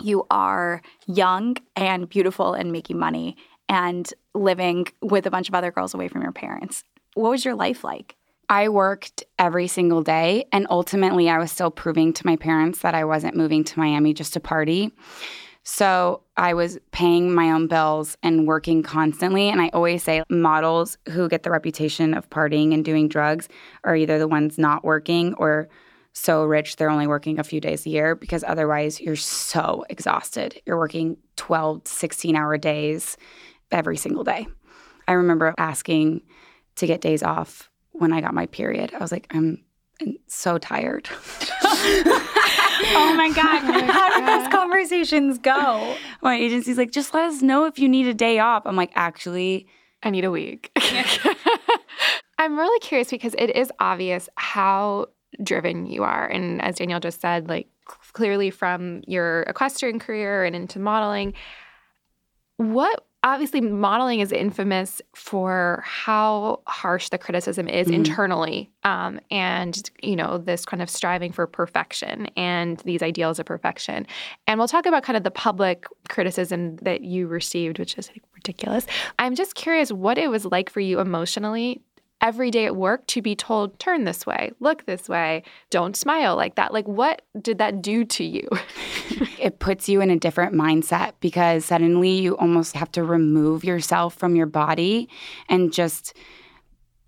you 0.02 0.26
are 0.28 0.82
young 1.06 1.56
and 1.76 2.08
beautiful 2.08 2.54
and 2.54 2.72
making 2.72 2.98
money 2.98 3.36
and 3.68 4.12
living 4.34 4.88
with 5.00 5.24
a 5.24 5.30
bunch 5.30 5.48
of 5.48 5.54
other 5.54 5.70
girls 5.70 5.94
away 5.94 6.08
from 6.08 6.22
your 6.22 6.32
parents. 6.32 6.82
What 7.14 7.30
was 7.30 7.44
your 7.44 7.54
life 7.54 7.84
like? 7.84 8.16
I 8.48 8.68
worked 8.68 9.24
every 9.38 9.66
single 9.68 10.02
day, 10.02 10.46
and 10.52 10.66
ultimately, 10.70 11.28
I 11.28 11.38
was 11.38 11.50
still 11.50 11.70
proving 11.70 12.12
to 12.14 12.26
my 12.26 12.36
parents 12.36 12.80
that 12.80 12.94
I 12.94 13.04
wasn't 13.04 13.36
moving 13.36 13.64
to 13.64 13.78
Miami 13.78 14.14
just 14.14 14.32
to 14.34 14.40
party. 14.40 14.92
So 15.64 16.22
I 16.36 16.52
was 16.52 16.78
paying 16.92 17.34
my 17.34 17.50
own 17.50 17.68
bills 17.68 18.18
and 18.22 18.46
working 18.46 18.82
constantly. 18.82 19.48
And 19.48 19.62
I 19.62 19.70
always 19.72 20.02
say 20.02 20.22
models 20.28 20.98
who 21.08 21.28
get 21.28 21.42
the 21.42 21.50
reputation 21.50 22.12
of 22.12 22.28
partying 22.28 22.74
and 22.74 22.84
doing 22.84 23.08
drugs 23.08 23.48
are 23.82 23.96
either 23.96 24.18
the 24.18 24.28
ones 24.28 24.58
not 24.58 24.84
working 24.84 25.32
or 25.34 25.68
so 26.12 26.44
rich 26.44 26.76
they're 26.76 26.90
only 26.90 27.08
working 27.08 27.40
a 27.40 27.44
few 27.44 27.60
days 27.60 27.84
a 27.86 27.90
year 27.90 28.14
because 28.14 28.44
otherwise 28.44 29.00
you're 29.00 29.16
so 29.16 29.84
exhausted. 29.88 30.60
You're 30.64 30.78
working 30.78 31.16
12 31.36 31.84
to 31.84 31.90
16 31.90 32.36
hour 32.36 32.56
days 32.56 33.16
every 33.72 33.96
single 33.96 34.22
day. 34.22 34.46
I 35.08 35.12
remember 35.12 35.54
asking 35.58 36.22
to 36.76 36.86
get 36.86 37.00
days 37.00 37.22
off 37.22 37.70
when 37.94 38.12
I 38.12 38.20
got 38.20 38.34
my 38.34 38.46
period. 38.46 38.92
I 38.94 38.98
was 38.98 39.12
like, 39.12 39.26
I'm 39.30 39.64
so 40.26 40.58
tired. 40.58 41.08
Oh 42.86 43.14
my 43.14 43.30
God. 43.30 43.62
Oh 43.64 43.92
how 43.92 44.18
did 44.18 44.28
those 44.28 44.52
conversations 44.52 45.38
go? 45.38 45.96
my 46.22 46.36
agency's 46.36 46.76
like, 46.76 46.90
just 46.90 47.14
let 47.14 47.24
us 47.24 47.40
know 47.40 47.64
if 47.66 47.78
you 47.78 47.88
need 47.88 48.06
a 48.06 48.14
day 48.14 48.38
off. 48.38 48.64
I'm 48.66 48.76
like, 48.76 48.90
actually, 48.94 49.66
I 50.02 50.10
need 50.10 50.24
a 50.24 50.30
week. 50.30 50.70
I'm 52.38 52.58
really 52.58 52.78
curious 52.80 53.10
because 53.10 53.34
it 53.38 53.56
is 53.56 53.70
obvious 53.78 54.28
how 54.36 55.06
driven 55.42 55.86
you 55.86 56.02
are. 56.02 56.26
And 56.26 56.60
as 56.62 56.76
Danielle 56.76 57.00
just 57.00 57.20
said, 57.20 57.48
like 57.48 57.68
clearly 58.12 58.50
from 58.50 59.02
your 59.06 59.42
equestrian 59.42 59.98
career 59.98 60.44
and 60.44 60.54
into 60.54 60.78
modeling, 60.78 61.34
what 62.56 63.06
obviously 63.24 63.62
modeling 63.62 64.20
is 64.20 64.30
infamous 64.30 65.00
for 65.14 65.82
how 65.84 66.60
harsh 66.66 67.08
the 67.08 67.18
criticism 67.18 67.66
is 67.66 67.86
mm-hmm. 67.86 67.94
internally 67.94 68.70
um, 68.84 69.18
and 69.30 69.90
you 70.02 70.14
know 70.14 70.38
this 70.38 70.64
kind 70.64 70.82
of 70.82 70.90
striving 70.90 71.32
for 71.32 71.46
perfection 71.46 72.26
and 72.36 72.78
these 72.80 73.02
ideals 73.02 73.38
of 73.38 73.46
perfection 73.46 74.06
and 74.46 74.58
we'll 74.58 74.68
talk 74.68 74.86
about 74.86 75.02
kind 75.02 75.16
of 75.16 75.24
the 75.24 75.30
public 75.30 75.86
criticism 76.08 76.76
that 76.76 77.00
you 77.00 77.26
received 77.26 77.78
which 77.78 77.96
is 77.98 78.10
ridiculous 78.34 78.86
i'm 79.18 79.34
just 79.34 79.54
curious 79.54 79.90
what 79.90 80.18
it 80.18 80.28
was 80.28 80.44
like 80.44 80.68
for 80.68 80.80
you 80.80 81.00
emotionally 81.00 81.80
every 82.24 82.50
day 82.50 82.64
at 82.64 82.74
work 82.74 83.06
to 83.06 83.20
be 83.20 83.36
told, 83.36 83.78
turn 83.78 84.04
this 84.04 84.24
way, 84.24 84.50
look 84.58 84.86
this 84.86 85.10
way, 85.10 85.42
don't 85.68 85.94
smile 85.94 86.34
like 86.34 86.54
that? 86.54 86.72
Like, 86.72 86.88
what 86.88 87.20
did 87.42 87.58
that 87.58 87.82
do 87.82 88.02
to 88.02 88.24
you? 88.24 88.48
it 89.38 89.58
puts 89.58 89.90
you 89.90 90.00
in 90.00 90.08
a 90.08 90.18
different 90.18 90.54
mindset 90.54 91.12
because 91.20 91.66
suddenly 91.66 92.18
you 92.18 92.34
almost 92.38 92.74
have 92.76 92.90
to 92.92 93.04
remove 93.04 93.62
yourself 93.62 94.14
from 94.14 94.36
your 94.36 94.46
body 94.46 95.06
and 95.50 95.70
just 95.70 96.16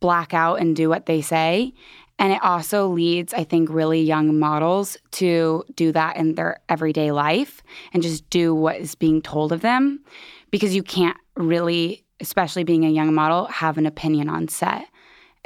black 0.01 0.35
out 0.35 0.61
and 0.61 0.77
do 0.77 0.91
what 0.91 1.07
they 1.07 1.23
say. 1.23 1.73
And 2.19 2.35
it 2.35 2.43
also 2.43 2.87
leads, 2.87 3.33
I 3.33 3.45
think, 3.45 3.71
really 3.71 4.03
young 4.03 4.39
models 4.39 4.99
to 5.13 5.65
do 5.77 5.93
that 5.93 6.19
in 6.19 6.35
their 6.35 6.61
everyday 6.69 7.11
life 7.11 7.63
and 7.95 8.03
just 8.03 8.29
do 8.29 8.55
what 8.55 8.77
is 8.77 8.95
being 8.95 9.23
told 9.23 9.51
of 9.53 9.63
them 9.63 10.01
because 10.51 10.75
you 10.75 10.83
can't 10.83 11.17
really, 11.37 12.05
especially 12.21 12.65
being 12.65 12.85
a 12.85 12.91
young 12.91 13.15
model, 13.15 13.47
have 13.47 13.79
an 13.79 13.87
opinion 13.87 14.29
on 14.29 14.49
set 14.49 14.87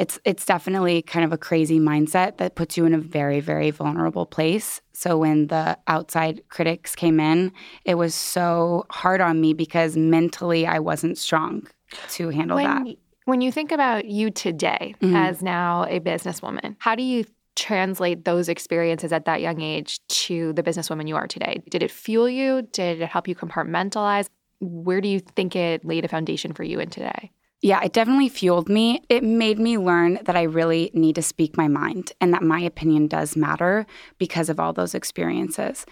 it's 0.00 0.19
it's 0.25 0.47
definitely 0.47 1.02
kind 1.02 1.26
of 1.26 1.33
a 1.33 1.37
crazy 1.37 1.78
mindset 1.78 2.38
that 2.38 2.54
puts 2.54 2.76
you 2.76 2.87
in 2.87 2.95
a 2.95 2.99
very 2.99 3.40
very 3.40 3.71
vulnerable 3.71 4.25
place. 4.25 4.80
So 4.92 5.19
when 5.19 5.49
the 5.49 5.78
outside 5.87 6.42
critics 6.49 6.97
came 6.97 7.21
in, 7.21 7.52
it 7.85 7.97
was 7.97 8.14
so 8.14 8.87
hard 8.90 9.21
on 9.21 9.40
me 9.40 9.52
because 9.52 9.97
mentally 9.97 10.66
I 10.66 10.78
wasn't 10.78 11.19
strong 11.19 11.66
to 12.12 12.30
handle 12.30 12.57
when, 12.57 12.85
that. 12.85 12.97
When 13.26 13.42
you 13.42 13.52
think 13.52 13.73
about 13.73 14.07
you 14.07 14.30
today 14.30 14.95
mm-hmm. 15.02 15.14
as 15.14 15.42
now 15.42 15.85
a 15.85 16.00
businesswoman, 16.00 16.76
how 16.78 16.95
do 16.95 17.02
you 17.02 17.26
translate 17.57 18.25
those 18.25 18.49
experiences 18.49 19.12
at 19.12 19.26
that 19.26 19.42
young 19.42 19.61
age 19.61 20.00
to 20.09 20.54
the 20.54 20.62
businesswoman 20.62 21.09
you 21.09 21.16
are 21.16 21.26
today? 21.26 21.62
Did 21.69 21.83
it 21.83 21.90
fuel 21.90 22.28
you? 22.28 22.62
Did 22.73 23.02
it 23.02 23.07
help 23.07 23.28
you 23.28 23.35
compartmentalize? 23.35 24.28
Where 24.61 25.02
do 25.02 25.09
you 25.09 25.21
think 25.21 25.54
it 25.54 25.85
laid 25.85 26.07
a 26.07 26.09
foundation 26.09 26.54
for 26.54 26.62
you 26.62 26.80
in 26.80 26.88
today? 26.88 27.33
Yeah, 27.62 27.83
it 27.85 27.93
definitely 27.93 28.31
fueled 28.31 28.71
me. 28.71 29.02
It 29.11 29.23
made 29.23 29.59
me 29.59 29.76
learn 29.76 30.19
that 30.25 30.35
I 30.35 30.43
really 30.43 30.90
need 30.95 31.14
to 31.17 31.23
speak 31.23 31.59
my 31.59 31.69
mind 31.69 32.12
and 32.21 32.33
that 32.33 32.43
my 32.43 32.61
opinion 32.61 33.07
does 33.07 33.37
matter 33.37 33.87
because 34.17 34.49
of 34.49 34.59
all 34.59 34.73
those 34.73 34.95
experiences. 34.95 35.85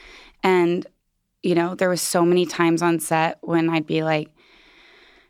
And, 0.43 0.87
you 1.43 1.55
know, 1.55 1.75
there 1.75 1.91
was 1.91 2.01
so 2.01 2.25
many 2.25 2.47
times 2.47 2.81
on 2.81 3.01
set 3.01 3.39
when 3.43 3.69
I'd 3.69 3.87
be 3.87 4.03
like, 4.03 4.31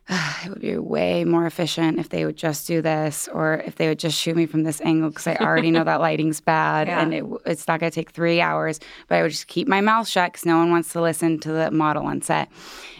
it 0.43 0.49
would 0.49 0.61
be 0.61 0.75
way 0.77 1.23
more 1.23 1.45
efficient 1.45 1.99
if 1.99 2.09
they 2.09 2.25
would 2.25 2.35
just 2.35 2.65
do 2.65 2.81
this 2.81 3.27
or 3.31 3.61
if 3.65 3.75
they 3.75 3.87
would 3.87 3.99
just 3.99 4.19
shoot 4.19 4.35
me 4.35 4.47
from 4.47 4.63
this 4.63 4.81
angle 4.81 5.09
because 5.09 5.27
I 5.27 5.35
already 5.35 5.69
know 5.69 5.83
that 5.85 6.01
lighting's 6.01 6.41
bad 6.41 6.87
yeah. 6.87 7.01
and 7.01 7.13
it, 7.13 7.23
it's 7.45 7.67
not 7.67 7.79
going 7.79 7.91
to 7.91 7.95
take 7.95 8.09
three 8.09 8.41
hours. 8.41 8.79
But 9.07 9.19
I 9.19 9.21
would 9.21 9.31
just 9.31 9.47
keep 9.47 9.67
my 9.67 9.81
mouth 9.81 10.07
shut 10.07 10.31
because 10.31 10.45
no 10.45 10.57
one 10.57 10.71
wants 10.71 10.91
to 10.93 11.01
listen 11.01 11.39
to 11.41 11.51
the 11.51 11.69
model 11.69 12.05
on 12.05 12.21
set. 12.21 12.49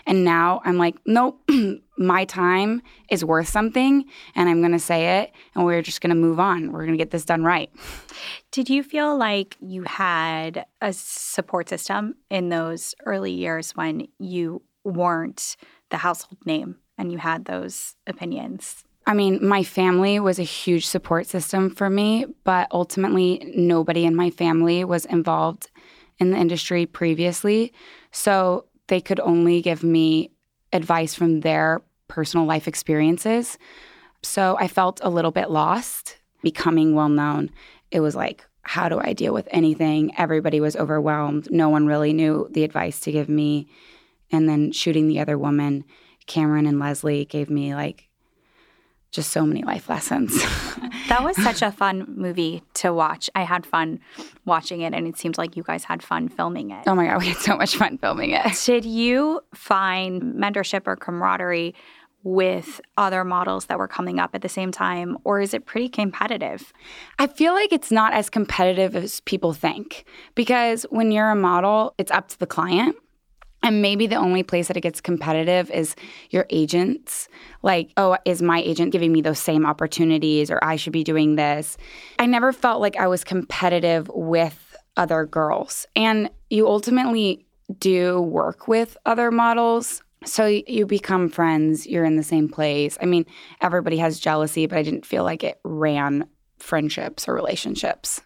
And 0.05 0.23
now 0.23 0.61
I'm 0.65 0.77
like, 0.77 0.97
nope, 1.05 1.41
my 1.97 2.25
time 2.25 2.81
is 3.09 3.25
worth 3.25 3.47
something 3.47 4.05
and 4.35 4.47
I'm 4.47 4.59
going 4.61 4.71
to 4.71 4.79
say 4.79 5.21
it 5.21 5.31
and 5.55 5.65
we're 5.65 5.81
just 5.81 6.01
going 6.01 6.11
to 6.11 6.15
move 6.15 6.39
on. 6.39 6.71
We're 6.71 6.85
going 6.85 6.97
to 6.97 7.03
get 7.03 7.11
this 7.11 7.25
done 7.25 7.43
right. 7.43 7.71
Did 8.51 8.69
you 8.69 8.83
feel 8.83 9.17
like 9.17 9.57
you 9.59 9.83
had 9.83 10.65
a 10.81 10.93
support 10.93 11.69
system 11.69 12.15
in 12.29 12.49
those 12.49 12.93
early 13.05 13.31
years 13.31 13.71
when 13.71 14.07
you 14.19 14.61
weren't 14.83 15.57
the 15.89 15.97
household 15.97 16.37
name 16.45 16.77
and 16.99 17.11
you 17.11 17.17
had 17.17 17.45
those 17.45 17.95
opinions? 18.05 18.83
I 19.07 19.15
mean, 19.15 19.43
my 19.43 19.63
family 19.63 20.19
was 20.19 20.37
a 20.37 20.43
huge 20.43 20.85
support 20.85 21.25
system 21.25 21.71
for 21.71 21.89
me, 21.89 22.25
but 22.43 22.67
ultimately, 22.71 23.51
nobody 23.55 24.05
in 24.05 24.15
my 24.15 24.29
family 24.29 24.83
was 24.83 25.05
involved 25.05 25.71
in 26.19 26.29
the 26.29 26.37
industry 26.37 26.85
previously. 26.85 27.73
So 28.11 28.65
they 28.87 29.01
could 29.01 29.19
only 29.19 29.61
give 29.61 29.81
me 29.83 30.31
advice 30.73 31.15
from 31.15 31.39
their 31.39 31.81
personal 32.07 32.45
life 32.45 32.67
experiences. 32.67 33.57
So 34.21 34.57
I 34.59 34.67
felt 34.67 34.99
a 35.01 35.09
little 35.09 35.31
bit 35.31 35.49
lost 35.49 36.17
becoming 36.43 36.93
well 36.93 37.09
known. 37.09 37.49
It 37.89 38.01
was 38.01 38.15
like, 38.15 38.45
how 38.61 38.89
do 38.89 38.99
I 38.99 39.13
deal 39.13 39.33
with 39.33 39.47
anything? 39.49 40.13
Everybody 40.17 40.59
was 40.59 40.75
overwhelmed. 40.75 41.49
No 41.49 41.69
one 41.69 41.87
really 41.87 42.13
knew 42.13 42.47
the 42.51 42.63
advice 42.63 42.99
to 43.01 43.11
give 43.11 43.29
me. 43.29 43.67
And 44.31 44.47
then 44.47 44.71
shooting 44.71 45.07
the 45.07 45.19
other 45.19 45.37
woman 45.37 45.85
Cameron 46.29 46.65
and 46.65 46.79
Leslie 46.79 47.25
gave 47.25 47.49
me 47.49 47.75
like 47.75 48.07
just 49.11 49.31
so 49.31 49.45
many 49.45 49.63
life 49.63 49.89
lessons. 49.89 50.31
that 51.09 51.23
was 51.23 51.35
such 51.35 51.63
a 51.63 51.71
fun 51.71 52.05
movie 52.15 52.61
to 52.75 52.93
watch. 52.93 53.29
I 53.33 53.41
had 53.43 53.65
fun 53.65 53.99
watching 54.45 54.81
it, 54.81 54.93
and 54.93 55.07
it 55.07 55.17
seemed 55.17 55.37
like 55.37 55.57
you 55.57 55.63
guys 55.63 55.83
had 55.83 56.03
fun 56.03 56.29
filming 56.29 56.69
it. 56.69 56.83
Oh 56.85 56.93
my 56.93 57.07
God, 57.07 57.19
we 57.19 57.29
had 57.29 57.37
so 57.37 57.57
much 57.57 57.75
fun 57.75 57.97
filming 57.97 58.31
it. 58.31 58.45
Did 58.65 58.85
you 58.85 59.41
find 59.53 60.21
mentorship 60.35 60.83
or 60.85 60.95
camaraderie 60.95 61.73
with 62.23 62.79
other 62.97 63.23
models 63.23 63.65
that 63.65 63.79
were 63.79 63.87
coming 63.87 64.19
up 64.19 64.35
at 64.35 64.43
the 64.43 64.49
same 64.49 64.71
time, 64.71 65.17
or 65.23 65.41
is 65.41 65.55
it 65.55 65.65
pretty 65.65 65.89
competitive? 65.89 66.71
I 67.17 67.25
feel 67.25 67.53
like 67.53 67.71
it's 67.71 67.91
not 67.91 68.13
as 68.13 68.29
competitive 68.29 68.95
as 68.95 69.21
people 69.21 69.53
think 69.53 70.05
because 70.35 70.83
when 70.91 71.11
you're 71.11 71.31
a 71.31 71.35
model, 71.35 71.95
it's 71.97 72.11
up 72.11 72.27
to 72.27 72.39
the 72.39 72.45
client. 72.45 72.95
And 73.61 73.81
maybe 73.81 74.07
the 74.07 74.15
only 74.15 74.43
place 74.43 74.67
that 74.67 74.77
it 74.77 74.81
gets 74.81 75.01
competitive 75.01 75.69
is 75.71 75.95
your 76.29 76.45
agents. 76.49 77.27
Like, 77.61 77.91
oh, 77.97 78.17
is 78.25 78.41
my 78.41 78.61
agent 78.61 78.91
giving 78.91 79.11
me 79.11 79.21
those 79.21 79.39
same 79.39 79.65
opportunities 79.65 80.49
or 80.49 80.59
I 80.63 80.77
should 80.77 80.93
be 80.93 81.03
doing 81.03 81.35
this? 81.35 81.77
I 82.17 82.25
never 82.25 82.53
felt 82.53 82.79
like 82.81 82.95
I 82.97 83.07
was 83.07 83.23
competitive 83.23 84.09
with 84.13 84.75
other 84.95 85.25
girls. 85.25 85.85
And 85.95 86.29
you 86.49 86.67
ultimately 86.67 87.45
do 87.79 88.21
work 88.21 88.67
with 88.67 88.97
other 89.05 89.31
models. 89.31 90.03
So 90.25 90.45
you 90.45 90.85
become 90.85 91.29
friends, 91.29 91.85
you're 91.87 92.05
in 92.05 92.17
the 92.17 92.23
same 92.23 92.49
place. 92.49 92.97
I 93.01 93.05
mean, 93.05 93.25
everybody 93.61 93.97
has 93.97 94.19
jealousy, 94.19 94.65
but 94.65 94.77
I 94.77 94.83
didn't 94.83 95.05
feel 95.05 95.23
like 95.23 95.43
it 95.43 95.59
ran 95.63 96.27
friendships 96.57 97.27
or 97.27 97.33
relationships. 97.33 98.21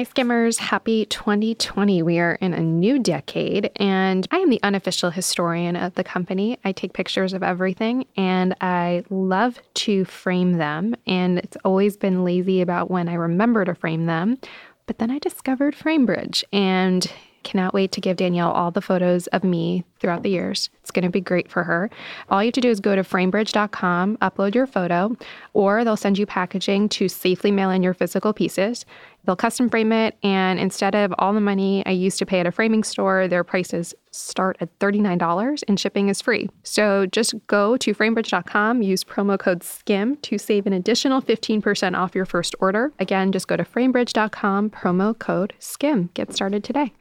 Hi, 0.00 0.04
Skimmers. 0.04 0.56
Happy 0.56 1.04
2020. 1.04 2.02
We 2.02 2.18
are 2.20 2.32
in 2.36 2.54
a 2.54 2.60
new 2.60 2.98
decade, 2.98 3.70
and 3.76 4.26
I 4.30 4.38
am 4.38 4.48
the 4.48 4.62
unofficial 4.62 5.10
historian 5.10 5.76
of 5.76 5.94
the 5.94 6.02
company. 6.02 6.58
I 6.64 6.72
take 6.72 6.94
pictures 6.94 7.34
of 7.34 7.42
everything, 7.42 8.06
and 8.16 8.56
I 8.62 9.04
love 9.10 9.60
to 9.74 10.06
frame 10.06 10.54
them. 10.54 10.96
And 11.06 11.40
it's 11.40 11.58
always 11.66 11.98
been 11.98 12.24
lazy 12.24 12.62
about 12.62 12.90
when 12.90 13.10
I 13.10 13.12
remember 13.12 13.66
to 13.66 13.74
frame 13.74 14.06
them. 14.06 14.38
But 14.86 14.96
then 14.96 15.10
I 15.10 15.18
discovered 15.18 15.76
FrameBridge, 15.76 16.44
and 16.50 17.06
Cannot 17.42 17.72
wait 17.72 17.90
to 17.92 18.02
give 18.02 18.18
Danielle 18.18 18.50
all 18.50 18.70
the 18.70 18.82
photos 18.82 19.26
of 19.28 19.44
me 19.44 19.84
throughout 19.98 20.22
the 20.22 20.30
years. 20.30 20.68
It's 20.82 20.90
going 20.90 21.04
to 21.04 21.10
be 21.10 21.22
great 21.22 21.50
for 21.50 21.64
her. 21.64 21.88
All 22.28 22.42
you 22.42 22.48
have 22.48 22.54
to 22.54 22.60
do 22.60 22.68
is 22.68 22.80
go 22.80 22.94
to 22.94 23.02
framebridge.com, 23.02 24.18
upload 24.18 24.54
your 24.54 24.66
photo, 24.66 25.16
or 25.54 25.82
they'll 25.82 25.96
send 25.96 26.18
you 26.18 26.26
packaging 26.26 26.90
to 26.90 27.08
safely 27.08 27.50
mail 27.50 27.70
in 27.70 27.82
your 27.82 27.94
physical 27.94 28.34
pieces. 28.34 28.84
They'll 29.24 29.36
custom 29.36 29.68
frame 29.68 29.92
it, 29.92 30.16
and 30.22 30.58
instead 30.58 30.94
of 30.94 31.14
all 31.18 31.32
the 31.32 31.40
money 31.40 31.84
I 31.86 31.90
used 31.90 32.18
to 32.18 32.26
pay 32.26 32.40
at 32.40 32.46
a 32.46 32.52
framing 32.52 32.82
store, 32.84 33.28
their 33.28 33.44
prices 33.44 33.94
start 34.12 34.56
at 34.60 34.76
$39 34.78 35.62
and 35.68 35.78
shipping 35.78 36.08
is 36.08 36.20
free. 36.20 36.48
So 36.62 37.06
just 37.06 37.34
go 37.46 37.76
to 37.76 37.94
framebridge.com, 37.94 38.82
use 38.82 39.04
promo 39.04 39.38
code 39.38 39.62
SKIM 39.62 40.16
to 40.22 40.38
save 40.38 40.66
an 40.66 40.72
additional 40.72 41.22
15% 41.22 41.96
off 41.96 42.14
your 42.14 42.24
first 42.24 42.54
order. 42.60 42.92
Again, 42.98 43.32
just 43.32 43.46
go 43.46 43.56
to 43.56 43.64
framebridge.com, 43.64 44.70
promo 44.70 45.18
code 45.18 45.54
SKIM. 45.58 46.10
Get 46.14 46.32
started 46.32 46.64
today. 46.64 46.92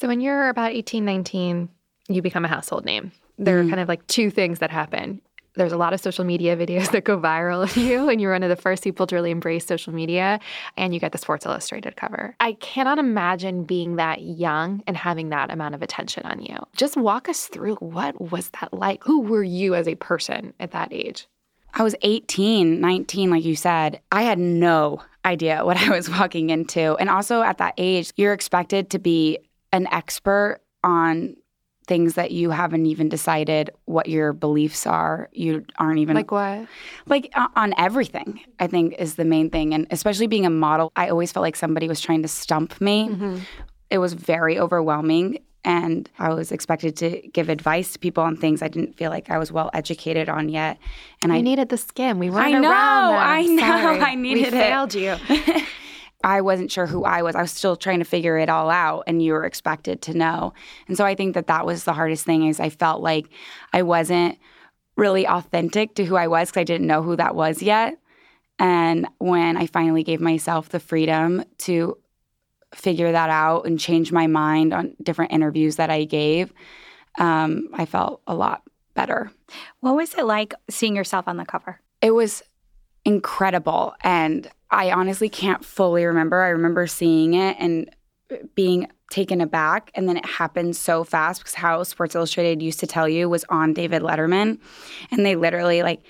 So 0.00 0.06
when 0.06 0.20
you're 0.20 0.48
about 0.48 0.72
18, 0.72 1.04
19, 1.04 1.68
you 2.08 2.22
become 2.22 2.44
a 2.44 2.48
household 2.48 2.84
name 2.84 3.10
there 3.38 3.58
are 3.58 3.64
mm. 3.64 3.68
kind 3.68 3.80
of 3.80 3.88
like 3.88 4.06
two 4.06 4.30
things 4.30 4.58
that 4.58 4.70
happen. 4.70 5.20
There's 5.54 5.72
a 5.72 5.76
lot 5.76 5.92
of 5.92 6.00
social 6.00 6.24
media 6.24 6.56
videos 6.64 6.90
that 6.92 7.04
go 7.04 7.18
viral 7.18 7.62
of 7.62 7.76
you, 7.76 8.08
and 8.08 8.20
you're 8.20 8.32
one 8.32 8.42
of 8.42 8.48
the 8.48 8.56
first 8.56 8.84
people 8.84 9.06
to 9.06 9.14
really 9.14 9.30
embrace 9.30 9.66
social 9.66 9.92
media, 9.92 10.38
and 10.76 10.94
you 10.94 11.00
get 11.00 11.12
the 11.12 11.18
Sports 11.18 11.46
Illustrated 11.46 11.96
cover. 11.96 12.36
I 12.40 12.52
cannot 12.54 12.98
imagine 12.98 13.64
being 13.64 13.96
that 13.96 14.22
young 14.22 14.82
and 14.86 14.96
having 14.96 15.30
that 15.30 15.50
amount 15.52 15.74
of 15.74 15.82
attention 15.82 16.24
on 16.26 16.42
you. 16.42 16.56
Just 16.76 16.96
walk 16.96 17.28
us 17.28 17.46
through 17.46 17.76
what 17.76 18.20
was 18.20 18.50
that 18.60 18.72
like? 18.72 19.02
Who 19.04 19.22
were 19.22 19.42
you 19.42 19.74
as 19.74 19.88
a 19.88 19.94
person 19.96 20.52
at 20.60 20.72
that 20.72 20.92
age? 20.92 21.26
I 21.74 21.82
was 21.82 21.94
18, 22.02 22.80
19, 22.80 23.30
like 23.30 23.44
you 23.44 23.54
said. 23.54 24.00
I 24.10 24.22
had 24.22 24.38
no 24.38 25.02
idea 25.24 25.64
what 25.64 25.76
I 25.76 25.90
was 25.90 26.08
walking 26.08 26.50
into. 26.50 26.96
And 26.96 27.08
also 27.08 27.42
at 27.42 27.58
that 27.58 27.74
age, 27.76 28.12
you're 28.16 28.32
expected 28.32 28.90
to 28.90 28.98
be 28.98 29.38
an 29.72 29.86
expert 29.88 30.60
on 30.84 31.36
things 31.88 32.14
that 32.14 32.30
you 32.30 32.50
haven't 32.50 32.86
even 32.86 33.08
decided 33.08 33.70
what 33.86 34.08
your 34.08 34.32
beliefs 34.32 34.86
are. 34.86 35.28
You 35.32 35.64
aren't 35.78 35.98
even 35.98 36.14
Like 36.14 36.30
what? 36.30 36.66
like 37.06 37.30
uh, 37.34 37.48
on 37.56 37.74
everything 37.78 38.40
i 38.60 38.66
think 38.66 38.94
is 38.98 39.14
the 39.16 39.24
main 39.24 39.48
thing 39.50 39.72
and 39.74 39.86
especially 39.90 40.26
being 40.28 40.46
a 40.46 40.50
model 40.50 40.92
i 40.96 41.08
always 41.08 41.32
felt 41.32 41.42
like 41.42 41.56
somebody 41.56 41.88
was 41.88 42.00
trying 42.00 42.22
to 42.22 42.28
stump 42.28 42.80
me 42.80 42.98
it 43.90 43.98
was 43.98 44.12
very 44.12 44.58
overwhelming 44.58 45.38
and 45.64 46.08
i 46.18 46.28
was 46.32 46.52
expected 46.52 46.96
to 46.96 47.08
give 47.32 47.48
advice 47.48 47.92
to 47.94 47.98
people 47.98 48.22
on 48.22 48.36
things 48.36 48.62
i 48.62 48.68
didn't 48.68 48.94
feel 48.96 49.10
like 49.10 49.30
i 49.30 49.38
was 49.38 49.50
well 49.50 49.70
educated 49.74 50.28
on 50.28 50.48
yet 50.48 50.76
and 51.22 51.32
I 51.32 51.36
i 51.36 51.40
needed 51.40 51.68
the 51.70 51.76
skin. 51.78 52.18
We 52.18 52.30
weren't 52.30 52.54
I 52.54 52.58
know, 52.58 52.70
around 52.70 53.12
them. 53.12 53.22
I 53.38 53.42
know, 53.58 53.82
Sorry. 53.82 54.00
I 54.12 54.14
needed 54.14 54.52
we 54.52 54.58
it. 54.58 54.62
failed 54.62 54.94
you. 54.94 55.16
I 56.24 56.40
wasn't 56.40 56.72
sure 56.72 56.86
who 56.86 57.04
I 57.04 57.22
was. 57.22 57.36
I 57.36 57.42
was 57.42 57.52
still 57.52 57.76
trying 57.76 58.00
to 58.00 58.04
figure 58.04 58.38
it 58.38 58.48
all 58.48 58.70
out, 58.70 59.04
and 59.06 59.22
you 59.22 59.32
were 59.32 59.44
expected 59.44 60.02
to 60.02 60.14
know. 60.14 60.52
And 60.88 60.96
so 60.96 61.04
I 61.04 61.14
think 61.14 61.34
that 61.34 61.46
that 61.46 61.64
was 61.64 61.84
the 61.84 61.92
hardest 61.92 62.24
thing. 62.24 62.46
Is 62.46 62.58
I 62.60 62.70
felt 62.70 63.02
like 63.02 63.28
I 63.72 63.82
wasn't 63.82 64.38
really 64.96 65.26
authentic 65.26 65.94
to 65.94 66.04
who 66.04 66.16
I 66.16 66.26
was 66.26 66.48
because 66.48 66.60
I 66.60 66.64
didn't 66.64 66.88
know 66.88 67.02
who 67.02 67.14
that 67.16 67.34
was 67.34 67.62
yet. 67.62 67.98
And 68.58 69.06
when 69.18 69.56
I 69.56 69.66
finally 69.66 70.02
gave 70.02 70.20
myself 70.20 70.70
the 70.70 70.80
freedom 70.80 71.44
to 71.58 71.96
figure 72.74 73.12
that 73.12 73.30
out 73.30 73.66
and 73.66 73.78
change 73.78 74.10
my 74.10 74.26
mind 74.26 74.74
on 74.74 74.96
different 75.00 75.32
interviews 75.32 75.76
that 75.76 75.90
I 75.90 76.04
gave, 76.04 76.52
um, 77.18 77.68
I 77.72 77.86
felt 77.86 78.20
a 78.26 78.34
lot 78.34 78.62
better. 78.94 79.30
What 79.80 79.94
was 79.94 80.14
it 80.14 80.24
like 80.24 80.52
seeing 80.68 80.96
yourself 80.96 81.28
on 81.28 81.36
the 81.36 81.44
cover? 81.44 81.80
It 82.02 82.10
was 82.10 82.42
incredible. 83.04 83.94
And 84.02 84.50
I 84.70 84.90
honestly 84.90 85.28
can't 85.28 85.64
fully 85.64 86.04
remember. 86.04 86.42
I 86.42 86.48
remember 86.48 86.86
seeing 86.86 87.34
it 87.34 87.56
and 87.58 87.90
uh, 88.30 88.36
being 88.54 88.88
taken 89.10 89.40
aback. 89.40 89.90
And 89.94 90.08
then 90.08 90.16
it 90.18 90.26
happened 90.26 90.76
so 90.76 91.04
fast 91.04 91.40
because 91.40 91.54
how 91.54 91.82
Sports 91.82 92.14
Illustrated 92.14 92.62
used 92.62 92.80
to 92.80 92.86
tell 92.86 93.08
you 93.08 93.28
was 93.28 93.44
on 93.48 93.72
David 93.72 94.02
Letterman. 94.02 94.58
And 95.10 95.24
they 95.24 95.36
literally 95.36 95.82
like 95.82 96.02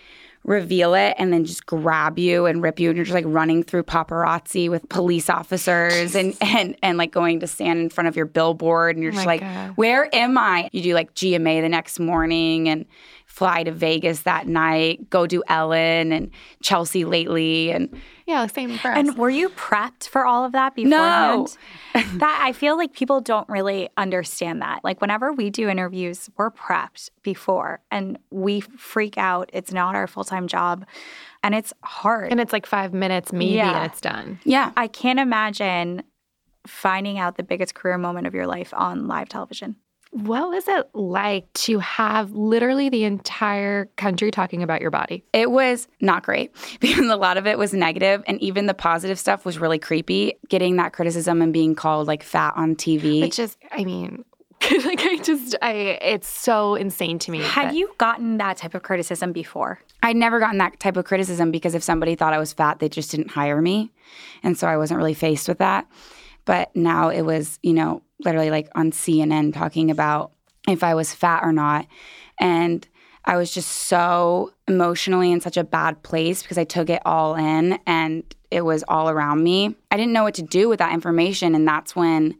reveal 0.44 0.94
it 0.94 1.14
and 1.18 1.32
then 1.32 1.44
just 1.44 1.66
grab 1.66 2.18
you 2.18 2.46
and 2.46 2.62
rip 2.62 2.80
you 2.80 2.88
and 2.88 2.96
you're 2.96 3.04
just 3.04 3.14
like 3.14 3.24
running 3.26 3.62
through 3.62 3.82
paparazzi 3.82 4.70
with 4.70 4.88
police 4.88 5.28
officers 5.28 6.14
and 6.14 6.34
and 6.40 6.76
and 6.82 6.96
like 6.96 7.10
going 7.10 7.40
to 7.40 7.46
stand 7.46 7.78
in 7.78 7.90
front 7.90 8.08
of 8.08 8.16
your 8.16 8.24
billboard 8.24 8.96
and 8.96 9.02
you're 9.02 9.12
oh 9.12 9.16
just 9.16 9.26
like 9.26 9.40
God. 9.40 9.72
where 9.76 10.14
am 10.14 10.38
I? 10.38 10.70
You 10.72 10.82
do 10.82 10.94
like 10.94 11.14
GMA 11.14 11.60
the 11.60 11.68
next 11.68 12.00
morning 12.00 12.68
and 12.68 12.86
fly 13.38 13.62
to 13.62 13.70
Vegas 13.70 14.22
that 14.22 14.48
night, 14.48 15.08
go 15.10 15.26
do 15.26 15.42
Ellen 15.48 16.10
and 16.12 16.30
Chelsea 16.62 17.04
Lately 17.04 17.70
and 17.70 17.88
Yeah, 18.26 18.46
same 18.48 18.76
for 18.78 18.90
us. 18.90 18.98
And 18.98 19.16
were 19.16 19.30
you 19.30 19.48
prepped 19.50 20.08
for 20.08 20.26
all 20.26 20.44
of 20.44 20.52
that 20.52 20.74
beforehand? 20.74 21.56
that 21.94 22.40
I 22.42 22.52
feel 22.52 22.76
like 22.76 22.92
people 22.92 23.20
don't 23.20 23.48
really 23.48 23.88
understand 23.96 24.60
that. 24.62 24.80
Like 24.82 25.00
whenever 25.00 25.32
we 25.32 25.50
do 25.50 25.68
interviews, 25.68 26.28
we're 26.36 26.50
prepped 26.50 27.10
before 27.22 27.80
and 27.92 28.18
we 28.30 28.60
freak 28.60 29.16
out. 29.16 29.50
It's 29.52 29.72
not 29.72 29.94
our 29.94 30.08
full-time 30.08 30.48
job 30.48 30.84
and 31.44 31.54
it's 31.54 31.72
hard. 31.84 32.32
and 32.32 32.40
it's 32.40 32.52
like 32.52 32.66
five 32.66 32.92
minutes 32.92 33.32
maybe 33.32 33.52
Yeah. 33.54 33.76
and 33.82 33.90
it's 33.92 34.00
done. 34.00 34.40
yeah. 34.44 34.72
I 34.76 34.88
can't 34.88 35.20
imagine 35.20 36.02
finding 36.66 37.18
out 37.20 37.36
the 37.36 37.42
biggest 37.44 37.74
career 37.74 37.96
moment 37.98 38.26
of 38.26 38.34
your 38.34 38.46
life 38.48 38.74
on 38.74 39.06
live 39.06 39.28
television. 39.28 39.76
What 40.10 40.48
was 40.48 40.66
it 40.68 40.88
like 40.94 41.52
to 41.52 41.78
have 41.80 42.32
literally 42.32 42.88
the 42.88 43.04
entire 43.04 43.86
country 43.96 44.30
talking 44.30 44.62
about 44.62 44.80
your 44.80 44.90
body? 44.90 45.22
It 45.32 45.50
was 45.50 45.86
not 46.00 46.22
great 46.22 46.54
because 46.80 47.06
a 47.06 47.16
lot 47.16 47.36
of 47.36 47.46
it 47.46 47.58
was 47.58 47.72
negative 47.74 48.22
and 48.26 48.40
even 48.40 48.66
the 48.66 48.74
positive 48.74 49.18
stuff 49.18 49.44
was 49.44 49.58
really 49.58 49.78
creepy. 49.78 50.34
Getting 50.48 50.76
that 50.76 50.92
criticism 50.92 51.42
and 51.42 51.52
being 51.52 51.74
called 51.74 52.06
like 52.06 52.22
fat 52.22 52.54
on 52.56 52.74
TV. 52.74 53.20
Which 53.20 53.38
is, 53.38 53.56
I 53.70 53.84
mean, 53.84 54.24
like 54.84 55.02
I 55.02 55.18
just, 55.22 55.54
I, 55.62 55.72
it's 56.00 56.28
so 56.28 56.74
insane 56.74 57.18
to 57.20 57.30
me. 57.30 57.40
Had 57.42 57.68
that- 57.68 57.74
you 57.74 57.90
gotten 57.98 58.38
that 58.38 58.56
type 58.56 58.74
of 58.74 58.82
criticism 58.82 59.32
before? 59.32 59.78
I'd 60.02 60.16
never 60.16 60.40
gotten 60.40 60.58
that 60.58 60.80
type 60.80 60.96
of 60.96 61.04
criticism 61.04 61.50
because 61.50 61.74
if 61.74 61.82
somebody 61.82 62.14
thought 62.14 62.32
I 62.32 62.38
was 62.38 62.52
fat, 62.52 62.78
they 62.78 62.88
just 62.88 63.10
didn't 63.10 63.30
hire 63.30 63.60
me. 63.60 63.92
And 64.42 64.56
so 64.56 64.66
I 64.66 64.76
wasn't 64.76 64.98
really 64.98 65.14
faced 65.14 65.48
with 65.48 65.58
that. 65.58 65.86
But 66.44 66.74
now 66.74 67.10
it 67.10 67.22
was, 67.22 67.58
you 67.62 67.74
know, 67.74 68.02
literally 68.24 68.50
like 68.50 68.68
on 68.74 68.90
CNN 68.90 69.54
talking 69.54 69.90
about 69.90 70.32
if 70.68 70.82
I 70.82 70.94
was 70.94 71.14
fat 71.14 71.42
or 71.42 71.52
not. 71.52 71.86
And 72.40 72.86
I 73.24 73.36
was 73.36 73.52
just 73.52 73.68
so 73.68 74.52
emotionally 74.66 75.32
in 75.32 75.40
such 75.40 75.56
a 75.56 75.64
bad 75.64 76.02
place 76.02 76.42
because 76.42 76.58
I 76.58 76.64
took 76.64 76.88
it 76.88 77.02
all 77.04 77.34
in 77.34 77.78
and 77.86 78.22
it 78.50 78.62
was 78.62 78.84
all 78.88 79.10
around 79.10 79.42
me. 79.42 79.74
I 79.90 79.96
didn't 79.96 80.12
know 80.12 80.22
what 80.22 80.34
to 80.34 80.42
do 80.42 80.68
with 80.68 80.78
that 80.78 80.92
information. 80.92 81.54
And 81.54 81.66
that's 81.68 81.94
when 81.94 82.36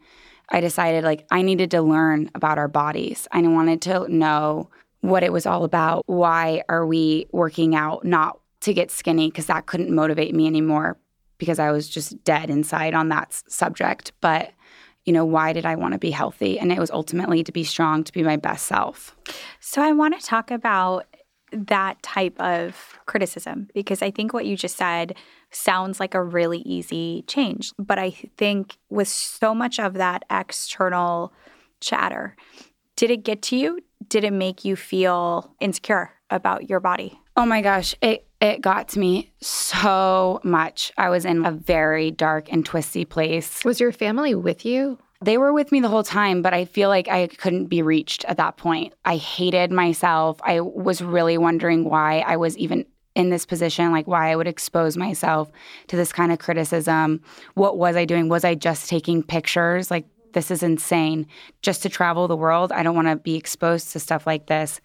I 0.50 0.60
decided 0.60 1.04
like 1.04 1.26
I 1.30 1.42
needed 1.42 1.70
to 1.72 1.82
learn 1.82 2.30
about 2.34 2.58
our 2.58 2.68
bodies. 2.68 3.28
I 3.32 3.42
wanted 3.42 3.82
to 3.82 4.08
know 4.08 4.70
what 5.00 5.22
it 5.22 5.32
was 5.32 5.46
all 5.46 5.64
about. 5.64 6.04
Why 6.06 6.62
are 6.68 6.86
we 6.86 7.26
working 7.32 7.74
out 7.74 8.04
not 8.04 8.40
to 8.60 8.74
get 8.74 8.90
skinny 8.90 9.28
because 9.28 9.46
that 9.46 9.66
couldn't 9.66 9.94
motivate 9.94 10.34
me 10.34 10.46
anymore 10.46 10.98
because 11.38 11.58
I 11.58 11.70
was 11.70 11.88
just 11.88 12.22
dead 12.24 12.50
inside 12.50 12.94
on 12.94 13.08
that 13.10 13.28
s- 13.28 13.44
subject. 13.48 14.12
But 14.20 14.50
you 15.08 15.12
know, 15.14 15.24
why 15.24 15.54
did 15.54 15.64
I 15.64 15.74
want 15.74 15.94
to 15.94 15.98
be 15.98 16.10
healthy? 16.10 16.58
And 16.58 16.70
it 16.70 16.78
was 16.78 16.90
ultimately 16.90 17.42
to 17.42 17.50
be 17.50 17.64
strong, 17.64 18.04
to 18.04 18.12
be 18.12 18.22
my 18.22 18.36
best 18.36 18.66
self. 18.66 19.16
So 19.58 19.80
I 19.80 19.92
want 19.92 20.20
to 20.20 20.24
talk 20.24 20.50
about 20.50 21.06
that 21.50 22.02
type 22.02 22.38
of 22.38 22.98
criticism 23.06 23.68
because 23.72 24.02
I 24.02 24.10
think 24.10 24.34
what 24.34 24.44
you 24.44 24.54
just 24.54 24.76
said 24.76 25.16
sounds 25.50 25.98
like 25.98 26.12
a 26.12 26.22
really 26.22 26.58
easy 26.58 27.24
change. 27.26 27.72
But 27.78 27.98
I 27.98 28.10
think 28.10 28.76
with 28.90 29.08
so 29.08 29.54
much 29.54 29.80
of 29.80 29.94
that 29.94 30.26
external 30.30 31.32
chatter, 31.80 32.36
did 32.94 33.10
it 33.10 33.24
get 33.24 33.40
to 33.44 33.56
you? 33.56 33.80
Did 34.08 34.24
it 34.24 34.34
make 34.34 34.62
you 34.62 34.76
feel 34.76 35.54
insecure 35.58 36.12
about 36.28 36.68
your 36.68 36.80
body? 36.80 37.18
Oh 37.34 37.46
my 37.46 37.62
gosh, 37.62 37.94
it 38.02 38.27
it 38.40 38.60
got 38.60 38.88
to 38.88 38.98
me 38.98 39.32
so 39.40 40.40
much. 40.44 40.92
I 40.96 41.10
was 41.10 41.24
in 41.24 41.44
a 41.44 41.50
very 41.50 42.10
dark 42.10 42.50
and 42.52 42.64
twisty 42.64 43.04
place. 43.04 43.64
was 43.64 43.80
your 43.80 43.92
family 43.92 44.34
with 44.34 44.64
you? 44.64 44.98
They 45.20 45.36
were 45.36 45.52
with 45.52 45.72
me 45.72 45.80
the 45.80 45.88
whole 45.88 46.04
time, 46.04 46.42
but 46.42 46.54
I 46.54 46.64
feel 46.64 46.88
like 46.88 47.08
I 47.08 47.26
couldn't 47.26 47.66
be 47.66 47.82
reached 47.82 48.24
at 48.26 48.36
that 48.36 48.56
point. 48.56 48.94
I 49.04 49.16
hated 49.16 49.72
myself. 49.72 50.38
I 50.44 50.60
was 50.60 51.02
really 51.02 51.36
wondering 51.36 51.84
why 51.84 52.20
I 52.20 52.36
was 52.36 52.56
even 52.56 52.84
in 53.16 53.30
this 53.30 53.44
position, 53.44 53.90
like 53.90 54.06
why 54.06 54.30
I 54.30 54.36
would 54.36 54.46
expose 54.46 54.96
myself 54.96 55.50
to 55.88 55.96
this 55.96 56.12
kind 56.12 56.30
of 56.30 56.38
criticism. 56.38 57.20
What 57.54 57.76
was 57.76 57.96
I 57.96 58.04
doing? 58.04 58.28
Was 58.28 58.44
I 58.44 58.54
just 58.54 58.88
taking 58.88 59.24
pictures? 59.24 59.90
Like, 59.90 60.06
this 60.32 60.50
is 60.50 60.62
insane. 60.62 61.26
Just 61.62 61.82
to 61.82 61.88
travel 61.88 62.28
the 62.28 62.36
world, 62.36 62.72
I 62.72 62.82
don't 62.82 62.94
want 62.94 63.08
to 63.08 63.16
be 63.16 63.36
exposed 63.36 63.92
to 63.92 64.00
stuff 64.00 64.26
like 64.26 64.46
this. 64.46 64.80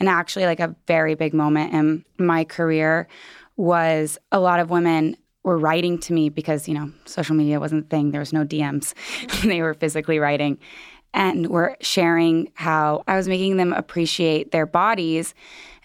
And 0.00 0.08
actually, 0.08 0.46
like 0.46 0.60
a 0.60 0.74
very 0.86 1.14
big 1.14 1.34
moment 1.34 1.72
in 1.72 2.04
my 2.18 2.44
career 2.44 3.08
was 3.56 4.18
a 4.32 4.40
lot 4.40 4.60
of 4.60 4.70
women 4.70 5.16
were 5.42 5.58
writing 5.58 5.96
to 5.96 6.12
me 6.12 6.28
because, 6.28 6.66
you 6.66 6.74
know, 6.74 6.90
social 7.04 7.36
media 7.36 7.60
wasn't 7.60 7.84
a 7.84 7.88
thing. 7.88 8.10
There 8.10 8.20
was 8.20 8.32
no 8.32 8.44
DMs. 8.44 8.94
they 9.42 9.62
were 9.62 9.74
physically 9.74 10.18
writing 10.18 10.58
and 11.14 11.46
were 11.46 11.76
sharing 11.80 12.50
how 12.54 13.04
I 13.06 13.16
was 13.16 13.28
making 13.28 13.56
them 13.56 13.72
appreciate 13.72 14.50
their 14.50 14.66
bodies 14.66 15.34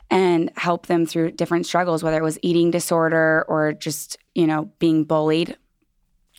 and 0.10 0.52
help 0.58 0.88
them 0.88 1.06
through 1.06 1.32
different 1.32 1.66
struggles, 1.66 2.04
whether 2.04 2.18
it 2.18 2.24
was 2.24 2.38
eating 2.42 2.70
disorder 2.70 3.46
or 3.48 3.72
just, 3.72 4.18
you 4.36 4.46
know, 4.46 4.66
being 4.80 5.06
bullied. 5.06 5.56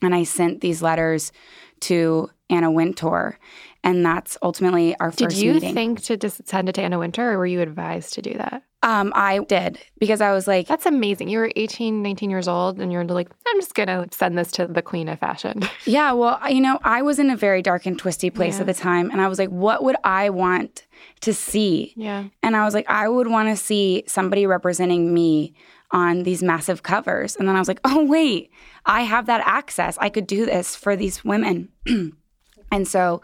And 0.02 0.14
I 0.14 0.24
sent 0.24 0.60
these 0.60 0.82
letters 0.82 1.32
to 1.80 2.28
Anna 2.52 2.70
Wintour. 2.70 3.38
And 3.84 4.06
that's 4.06 4.38
ultimately 4.42 4.94
our 5.00 5.10
Did 5.10 5.30
first 5.30 5.38
you 5.42 5.58
think 5.58 6.02
to 6.02 6.16
just 6.16 6.46
send 6.46 6.68
it 6.68 6.76
to 6.76 6.82
Anna 6.82 7.00
Wintour 7.00 7.32
or 7.32 7.38
were 7.38 7.46
you 7.46 7.60
advised 7.60 8.12
to 8.14 8.22
do 8.22 8.34
that? 8.34 8.62
um, 8.84 9.12
I 9.14 9.38
did 9.38 9.78
because 10.00 10.20
I 10.20 10.32
was 10.32 10.46
like, 10.48 10.66
That's 10.68 10.86
amazing. 10.86 11.28
You 11.28 11.38
were 11.38 11.52
18, 11.56 12.02
19 12.02 12.30
years 12.30 12.46
old 12.48 12.80
and 12.80 12.92
you're 12.92 13.04
like, 13.04 13.28
I'm 13.48 13.60
just 13.60 13.74
going 13.74 13.86
to 13.88 14.08
send 14.12 14.36
this 14.38 14.50
to 14.52 14.66
the 14.66 14.82
queen 14.82 15.08
of 15.08 15.18
fashion. 15.20 15.62
Yeah, 15.84 16.12
well, 16.12 16.38
you 16.48 16.60
know, 16.60 16.78
I 16.84 17.02
was 17.02 17.18
in 17.18 17.28
a 17.30 17.36
very 17.36 17.60
dark 17.62 17.86
and 17.86 17.98
twisty 17.98 18.30
place 18.30 18.54
Yeah. 18.56 18.60
at 18.62 18.66
the 18.66 18.74
time. 18.74 19.10
And 19.10 19.20
I 19.20 19.26
was 19.28 19.38
like, 19.38 19.50
what 19.50 19.82
would 19.84 19.96
I 20.04 20.30
want 20.30 20.86
to 21.22 21.32
see? 21.34 21.92
yeah. 21.96 22.24
And 22.42 22.56
I 22.56 22.64
was 22.64 22.74
like, 22.74 22.88
I 22.88 23.08
would 23.08 23.26
want 23.28 23.48
to 23.48 23.56
see 23.56 24.04
somebody 24.06 24.46
representing 24.46 25.12
me 25.14 25.54
on 25.92 26.22
these 26.22 26.42
massive 26.42 26.82
covers. 26.82 27.34
And 27.36 27.46
then 27.48 27.54
I 27.56 27.58
was 27.58 27.68
like, 27.68 27.80
oh, 27.84 28.04
wait, 28.04 28.50
I 28.86 29.02
have 29.02 29.26
that 29.26 29.42
access. 29.44 29.98
I 29.98 30.08
could 30.08 30.26
do 30.26 30.46
this 30.46 30.74
for 30.76 30.94
these 30.96 31.24
women. 31.24 31.68
and 32.72 32.88
so 32.88 33.22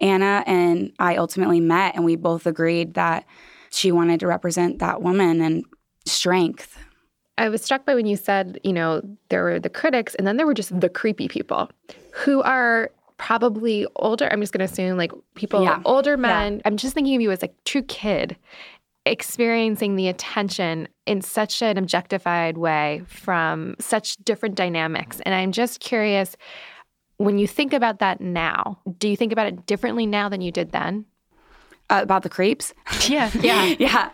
Anna 0.00 0.42
and 0.46 0.92
I 0.98 1.16
ultimately 1.16 1.60
met, 1.60 1.94
and 1.94 2.04
we 2.04 2.16
both 2.16 2.46
agreed 2.46 2.94
that 2.94 3.26
she 3.70 3.92
wanted 3.92 4.20
to 4.20 4.26
represent 4.26 4.78
that 4.78 5.02
woman 5.02 5.40
and 5.40 5.64
strength. 6.06 6.78
I 7.36 7.48
was 7.48 7.62
struck 7.62 7.84
by 7.84 7.94
when 7.94 8.06
you 8.06 8.16
said, 8.16 8.60
you 8.62 8.72
know, 8.72 9.02
there 9.28 9.42
were 9.42 9.58
the 9.58 9.68
critics 9.68 10.14
and 10.14 10.26
then 10.26 10.36
there 10.36 10.46
were 10.46 10.54
just 10.54 10.78
the 10.80 10.88
creepy 10.88 11.26
people 11.26 11.68
who 12.12 12.40
are 12.42 12.90
probably 13.16 13.86
older. 13.96 14.28
I'm 14.30 14.40
just 14.40 14.52
going 14.52 14.64
to 14.64 14.72
assume 14.72 14.96
like 14.96 15.10
people, 15.34 15.62
Yeah. 15.64 15.80
older 15.84 16.16
men. 16.16 16.62
I'm 16.64 16.76
just 16.76 16.94
thinking 16.94 17.16
of 17.16 17.20
you 17.22 17.32
as 17.32 17.42
a 17.42 17.48
true 17.64 17.82
kid 17.82 18.36
experiencing 19.06 19.96
the 19.96 20.08
attention 20.08 20.88
in 21.06 21.20
such 21.20 21.60
an 21.62 21.76
objectified 21.76 22.56
way 22.56 23.02
from 23.06 23.76
such 23.78 24.16
different 24.18 24.54
dynamics. 24.54 25.20
And 25.26 25.34
I'm 25.34 25.52
just 25.52 25.80
curious 25.80 26.36
when 27.16 27.38
you 27.38 27.46
think 27.46 27.72
about 27.72 28.00
that 28.00 28.20
now, 28.20 28.78
do 28.98 29.08
you 29.08 29.16
think 29.16 29.32
about 29.32 29.46
it 29.46 29.66
differently 29.66 30.06
now 30.06 30.28
than 30.28 30.40
you 30.40 30.50
did 30.50 30.72
then? 30.72 31.06
Uh, 31.90 32.00
about 32.02 32.22
the 32.22 32.28
creeps? 32.28 32.72
Yeah, 33.08 33.30
yeah. 33.40 33.74
yeah. 33.78 34.10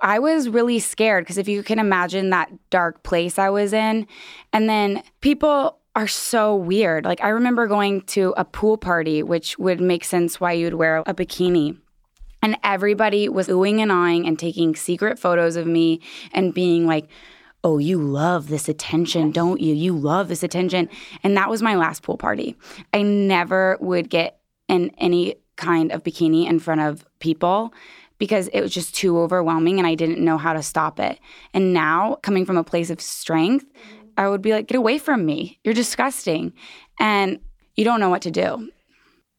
I 0.00 0.18
was 0.18 0.48
really 0.48 0.78
scared 0.78 1.24
because 1.24 1.38
if 1.38 1.48
you 1.48 1.62
can 1.62 1.78
imagine 1.78 2.30
that 2.30 2.50
dark 2.68 3.02
place 3.02 3.38
I 3.38 3.48
was 3.48 3.72
in, 3.72 4.06
and 4.52 4.68
then 4.68 5.02
people 5.22 5.78
are 5.94 6.06
so 6.06 6.54
weird. 6.54 7.06
Like, 7.06 7.24
I 7.24 7.28
remember 7.30 7.66
going 7.66 8.02
to 8.02 8.34
a 8.36 8.44
pool 8.44 8.76
party, 8.76 9.22
which 9.22 9.58
would 9.58 9.80
make 9.80 10.04
sense 10.04 10.38
why 10.38 10.52
you'd 10.52 10.74
wear 10.74 10.98
a 11.06 11.14
bikini. 11.14 11.78
And 12.42 12.58
everybody 12.62 13.30
was 13.30 13.48
oohing 13.48 13.80
and 13.80 13.90
eyeing 13.90 14.26
and 14.26 14.38
taking 14.38 14.76
secret 14.76 15.18
photos 15.18 15.56
of 15.56 15.66
me 15.66 16.02
and 16.32 16.52
being 16.52 16.86
like, 16.86 17.08
oh, 17.64 17.78
you 17.78 17.98
love 17.98 18.48
this 18.48 18.68
attention, 18.68 19.30
don't 19.32 19.60
you? 19.60 19.74
You 19.74 19.96
love 19.96 20.28
this 20.28 20.42
attention. 20.42 20.88
And 21.22 21.36
that 21.36 21.50
was 21.50 21.62
my 21.62 21.74
last 21.74 22.02
pool 22.02 22.16
party. 22.16 22.56
I 22.94 23.02
never 23.02 23.76
would 23.80 24.08
get 24.08 24.38
in 24.68 24.90
any 24.98 25.36
kind 25.56 25.90
of 25.90 26.02
bikini 26.02 26.46
in 26.46 26.60
front 26.60 26.80
of 26.80 27.04
people 27.18 27.72
because 28.18 28.48
it 28.48 28.60
was 28.60 28.72
just 28.72 28.94
too 28.94 29.18
overwhelming 29.18 29.78
and 29.78 29.86
I 29.86 29.94
didn't 29.94 30.24
know 30.24 30.38
how 30.38 30.52
to 30.52 30.62
stop 30.62 31.00
it. 31.00 31.18
And 31.52 31.72
now, 31.72 32.16
coming 32.22 32.46
from 32.46 32.56
a 32.56 32.64
place 32.64 32.90
of 32.90 33.00
strength, 33.00 33.66
I 34.16 34.28
would 34.28 34.42
be 34.42 34.52
like, 34.52 34.68
get 34.68 34.76
away 34.76 34.98
from 34.98 35.26
me. 35.26 35.58
You're 35.64 35.74
disgusting. 35.74 36.52
And 36.98 37.40
you 37.74 37.84
don't 37.84 38.00
know 38.00 38.08
what 38.08 38.22
to 38.22 38.30
do. 38.30 38.70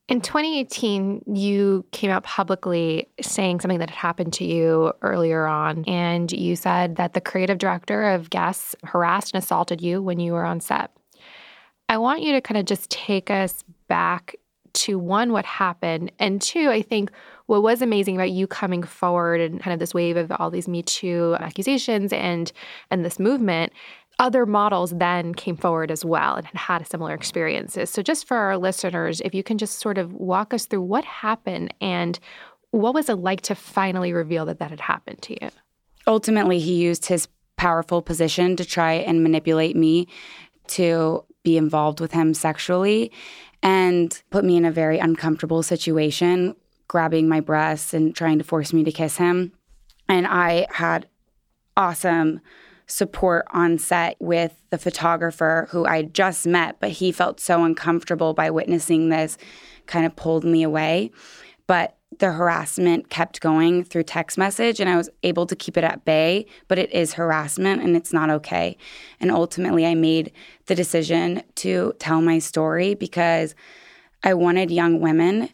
In 0.08 0.22
2018, 0.22 1.24
you 1.36 1.86
came 1.92 2.10
out 2.10 2.24
publicly 2.24 3.10
saying 3.22 3.60
something 3.60 3.80
that 3.80 3.90
had 3.90 3.98
happened 3.98 4.32
to 4.34 4.46
you 4.46 4.94
earlier 5.02 5.46
on. 5.46 5.84
And 5.86 6.32
you 6.32 6.56
said 6.56 6.96
that 6.96 7.14
the 7.14 7.20
creative 7.20 7.58
director 7.58 8.12
of 8.12 8.30
Guess 8.30 8.74
harassed 8.84 9.34
and 9.34 9.44
assaulted 9.44 9.82
you 9.82 10.02
when 10.02 10.20
you 10.20 10.32
were 10.32 10.46
on 10.46 10.62
set. 10.62 10.92
I 11.90 11.98
want 11.98 12.22
you 12.22 12.32
to 12.34 12.42
kind 12.42 12.58
of 12.58 12.66
just 12.66 12.90
take 12.90 13.30
us 13.30 13.66
back 13.90 14.36
to 14.74 14.98
one, 15.00 15.34
what 15.34 15.46
happened, 15.46 16.12
and 16.20 16.42
two, 16.42 16.70
I 16.70 16.82
think 16.82 17.12
what 17.48 17.64
was 17.64 17.82
amazing 17.82 18.16
about 18.16 18.30
you 18.30 18.46
coming 18.46 18.84
forward 18.84 19.42
and 19.42 19.60
kind 19.60 19.74
of 19.74 19.80
this 19.80 19.94
wave 19.94 20.18
of 20.18 20.32
all 20.34 20.52
these 20.52 20.68
Me 20.68 20.84
Too 20.84 21.36
accusations 21.40 22.14
and 22.14 22.52
and 22.92 23.04
this 23.04 23.20
movement 23.20 23.74
other 24.20 24.46
models 24.46 24.92
then 24.98 25.34
came 25.34 25.56
forward 25.56 25.92
as 25.92 26.04
well 26.04 26.36
and 26.36 26.46
had 26.48 26.58
had 26.58 26.88
similar 26.88 27.14
experiences. 27.14 27.90
So, 27.90 28.02
just 28.02 28.28
for 28.28 28.38
our 28.38 28.58
listeners, 28.58 29.22
if 29.22 29.36
you 29.36 29.44
can 29.44 29.58
just 29.58 29.80
sort 29.80 29.98
of 29.98 30.14
walk 30.14 30.54
us 30.54 30.66
through 30.66 30.82
what 30.82 31.06
happened 31.06 31.74
and 31.82 32.20
what 32.72 32.94
was 32.94 33.10
it 33.10 33.16
like 33.16 33.42
to 33.42 33.56
finally 33.56 34.14
reveal 34.14 34.46
that 34.46 34.60
that 34.60 34.72
had 34.72 34.82
happened 34.82 35.22
to 35.24 35.38
you? 35.42 35.50
Ultimately, 36.06 36.60
he 36.60 36.76
used 36.76 37.06
his 37.06 37.28
powerful 37.58 38.02
position 38.02 38.56
to 38.56 38.66
try 38.66 38.94
and 38.94 39.24
manipulate 39.24 39.76
me 39.76 40.08
to 40.68 41.24
be 41.44 41.58
involved 41.58 42.00
with 42.00 42.12
him 42.12 42.34
sexually 42.34 43.12
and 43.64 44.22
put 44.30 44.44
me 44.44 44.58
in 44.58 44.66
a 44.66 44.72
very 44.72 45.00
uncomfortable 45.00 45.64
situation, 45.64 46.56
grabbing 46.88 47.28
my 47.28 47.40
breasts 47.40 47.94
and 47.94 48.16
trying 48.16 48.38
to 48.38 48.44
force 48.44 48.74
me 48.74 48.84
to 48.84 48.92
kiss 48.92 49.18
him. 49.18 49.52
And 50.08 50.28
I 50.28 50.68
had 50.70 51.08
awesome 51.76 52.42
support 52.88 53.46
on 53.52 53.78
set 53.78 54.16
with 54.20 54.56
the 54.70 54.78
photographer 54.78 55.68
who 55.72 55.86
I 55.86 56.04
just 56.04 56.48
met, 56.48 56.78
but 56.80 56.92
he 56.92 57.12
felt 57.12 57.40
so 57.40 57.64
uncomfortable 57.64 58.34
by 58.34 58.50
witnessing 58.50 59.10
this, 59.10 59.38
kind 59.86 60.06
of 60.06 60.16
pulled 60.16 60.44
me 60.44 60.64
away. 60.64 61.12
But 61.68 61.98
the 62.20 62.32
harassment 62.32 63.10
kept 63.10 63.42
going 63.42 63.84
through 63.84 64.04
text 64.04 64.38
message, 64.38 64.80
and 64.80 64.90
I 64.90 64.96
was 64.96 65.10
able 65.24 65.46
to 65.48 65.56
keep 65.56 65.78
it 65.78 65.84
at 65.84 66.06
bay, 66.06 66.46
but 66.70 66.80
it 66.80 66.92
is 66.94 67.14
harassment 67.14 67.84
and 67.84 67.96
it's 67.96 68.14
not 68.14 68.30
okay. 68.30 68.78
And 69.20 69.30
ultimately, 69.30 69.86
I 69.86 69.94
made 69.94 70.32
the 70.68 70.76
decision 70.76 71.44
to 71.56 71.94
tell 72.00 72.22
my 72.22 72.40
story 72.40 72.96
because 72.96 73.54
I 74.24 74.34
wanted 74.34 74.72
young 74.72 75.02
women 75.02 75.50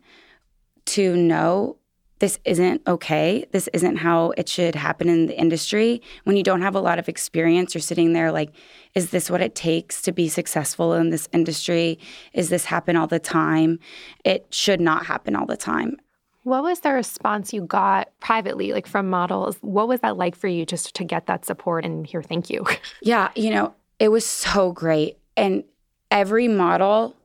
to 0.86 1.16
know 1.16 1.78
this 2.24 2.40
isn't 2.46 2.82
okay. 2.88 3.46
This 3.52 3.68
isn't 3.74 3.98
how 3.98 4.32
it 4.38 4.48
should 4.48 4.76
happen 4.76 5.10
in 5.10 5.26
the 5.26 5.38
industry. 5.38 6.02
When 6.24 6.38
you 6.38 6.44
don't 6.44 6.62
have 6.62 6.74
a 6.74 6.80
lot 6.80 6.98
of 6.98 7.10
experience, 7.10 7.76
you're 7.76 7.82
sitting 7.82 8.14
there 8.14 8.32
like, 8.32 8.52
is 8.96 9.10
this 9.10 9.30
what 9.30 9.42
it 9.42 9.56
takes 9.56 10.02
to 10.04 10.14
be 10.14 10.30
successful 10.30 10.94
in 10.94 11.10
this 11.10 11.28
industry? 11.34 12.00
Is 12.32 12.48
this 12.48 12.64
happen 12.64 12.96
all 12.96 13.08
the 13.08 13.20
time? 13.20 13.78
It 14.24 14.46
should 14.52 14.80
not 14.80 15.06
happen 15.06 15.36
all 15.36 15.46
the 15.46 15.58
time. 15.58 15.98
What 16.44 16.64
was 16.64 16.80
the 16.80 16.94
response 16.94 17.52
you 17.52 17.64
got 17.64 18.08
privately, 18.22 18.72
like 18.72 18.88
from 18.88 19.10
models? 19.10 19.58
What 19.60 19.90
was 19.90 20.00
that 20.00 20.16
like 20.16 20.38
for 20.38 20.48
you 20.48 20.66
just 20.66 20.96
to 20.96 21.04
get 21.04 21.26
that 21.26 21.44
support 21.44 21.84
and 21.84 22.08
hear 22.08 22.24
thank 22.24 22.50
you? 22.50 22.66
yeah, 23.02 23.32
you 23.36 23.50
know, 23.50 23.74
it 24.00 24.08
was 24.08 24.26
so 24.26 24.72
great. 24.72 25.18
And 25.36 25.66
every 26.10 26.48
model, 26.48 27.18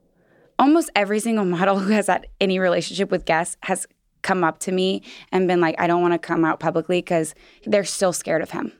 almost 0.58 0.90
every 0.96 1.20
single 1.20 1.44
model 1.58 1.78
who 1.78 1.92
has 1.92 2.08
had 2.08 2.26
any 2.40 2.58
relationship 2.58 3.12
with 3.12 3.26
Guess 3.26 3.56
has 3.62 3.87
come 4.22 4.44
up 4.44 4.59
to 4.61 4.72
me 4.72 5.02
and 5.33 5.48
been 5.48 5.61
like, 5.61 5.74
I 5.78 5.87
don't 5.87 6.02
want 6.02 6.14
to 6.14 6.18
come 6.18 6.44
out 6.44 6.61
publicly 6.61 6.98
because 6.98 7.35
they're 7.64 7.85
still 7.85 8.12
scared 8.12 8.42
of 8.42 8.50
him, 8.50 8.72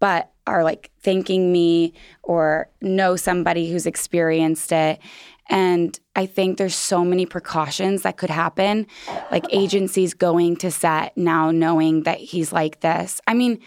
but 0.00 0.32
are 0.46 0.62
like 0.62 0.90
thanking 1.00 1.52
me 1.52 1.92
or 2.22 2.70
know 2.80 3.16
somebody 3.16 3.70
who's 3.70 3.86
experienced 3.86 4.72
it. 4.72 5.00
And 5.48 5.98
I 6.16 6.26
think 6.26 6.58
there's 6.58 6.74
so 6.74 7.04
many 7.04 7.24
precautions 7.24 8.02
that 8.02 8.16
could 8.16 8.30
happen, 8.30 8.86
like 9.30 9.44
agencies 9.50 10.14
going 10.14 10.56
to 10.56 10.70
set 10.70 11.16
now 11.16 11.50
knowing 11.50 12.02
that 12.02 12.18
he's 12.18 12.52
like 12.52 12.80
this. 12.80 13.20
I 13.26 13.34
mean, 13.34 13.60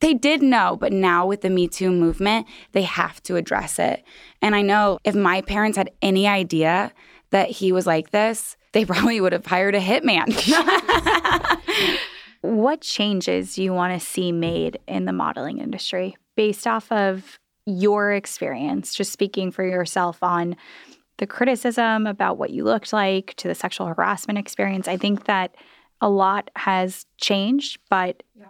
they 0.00 0.14
did 0.14 0.42
know, 0.42 0.76
but 0.78 0.92
now 0.92 1.26
with 1.26 1.40
the 1.40 1.50
Me 1.50 1.68
Too 1.68 1.90
movement, 1.90 2.46
they 2.72 2.82
have 2.82 3.22
to 3.24 3.36
address 3.36 3.78
it. 3.78 4.04
And 4.42 4.54
I 4.54 4.62
know 4.62 4.98
if 5.04 5.14
my 5.14 5.40
parents 5.40 5.76
had 5.76 5.90
any 6.02 6.26
idea 6.26 6.92
that 7.30 7.50
he 7.50 7.72
was 7.72 7.86
like 7.86 8.10
this, 8.10 8.56
they 8.76 8.84
probably 8.84 9.22
would 9.22 9.32
have 9.32 9.46
hired 9.46 9.74
a 9.74 9.80
hitman. 9.80 10.28
what 12.42 12.82
changes 12.82 13.54
do 13.54 13.62
you 13.62 13.72
want 13.72 13.98
to 13.98 14.06
see 14.06 14.32
made 14.32 14.78
in 14.86 15.06
the 15.06 15.14
modeling 15.14 15.60
industry 15.60 16.14
based 16.36 16.66
off 16.66 16.92
of 16.92 17.38
your 17.64 18.12
experience, 18.12 18.94
just 18.94 19.12
speaking 19.12 19.50
for 19.50 19.64
yourself 19.64 20.22
on 20.22 20.56
the 21.16 21.26
criticism 21.26 22.06
about 22.06 22.36
what 22.36 22.50
you 22.50 22.64
looked 22.64 22.92
like 22.92 23.32
to 23.38 23.48
the 23.48 23.54
sexual 23.54 23.86
harassment 23.86 24.38
experience? 24.38 24.88
I 24.88 24.98
think 24.98 25.24
that 25.24 25.54
a 26.02 26.10
lot 26.10 26.50
has 26.54 27.06
changed, 27.16 27.78
but 27.88 28.24
yeah. 28.38 28.44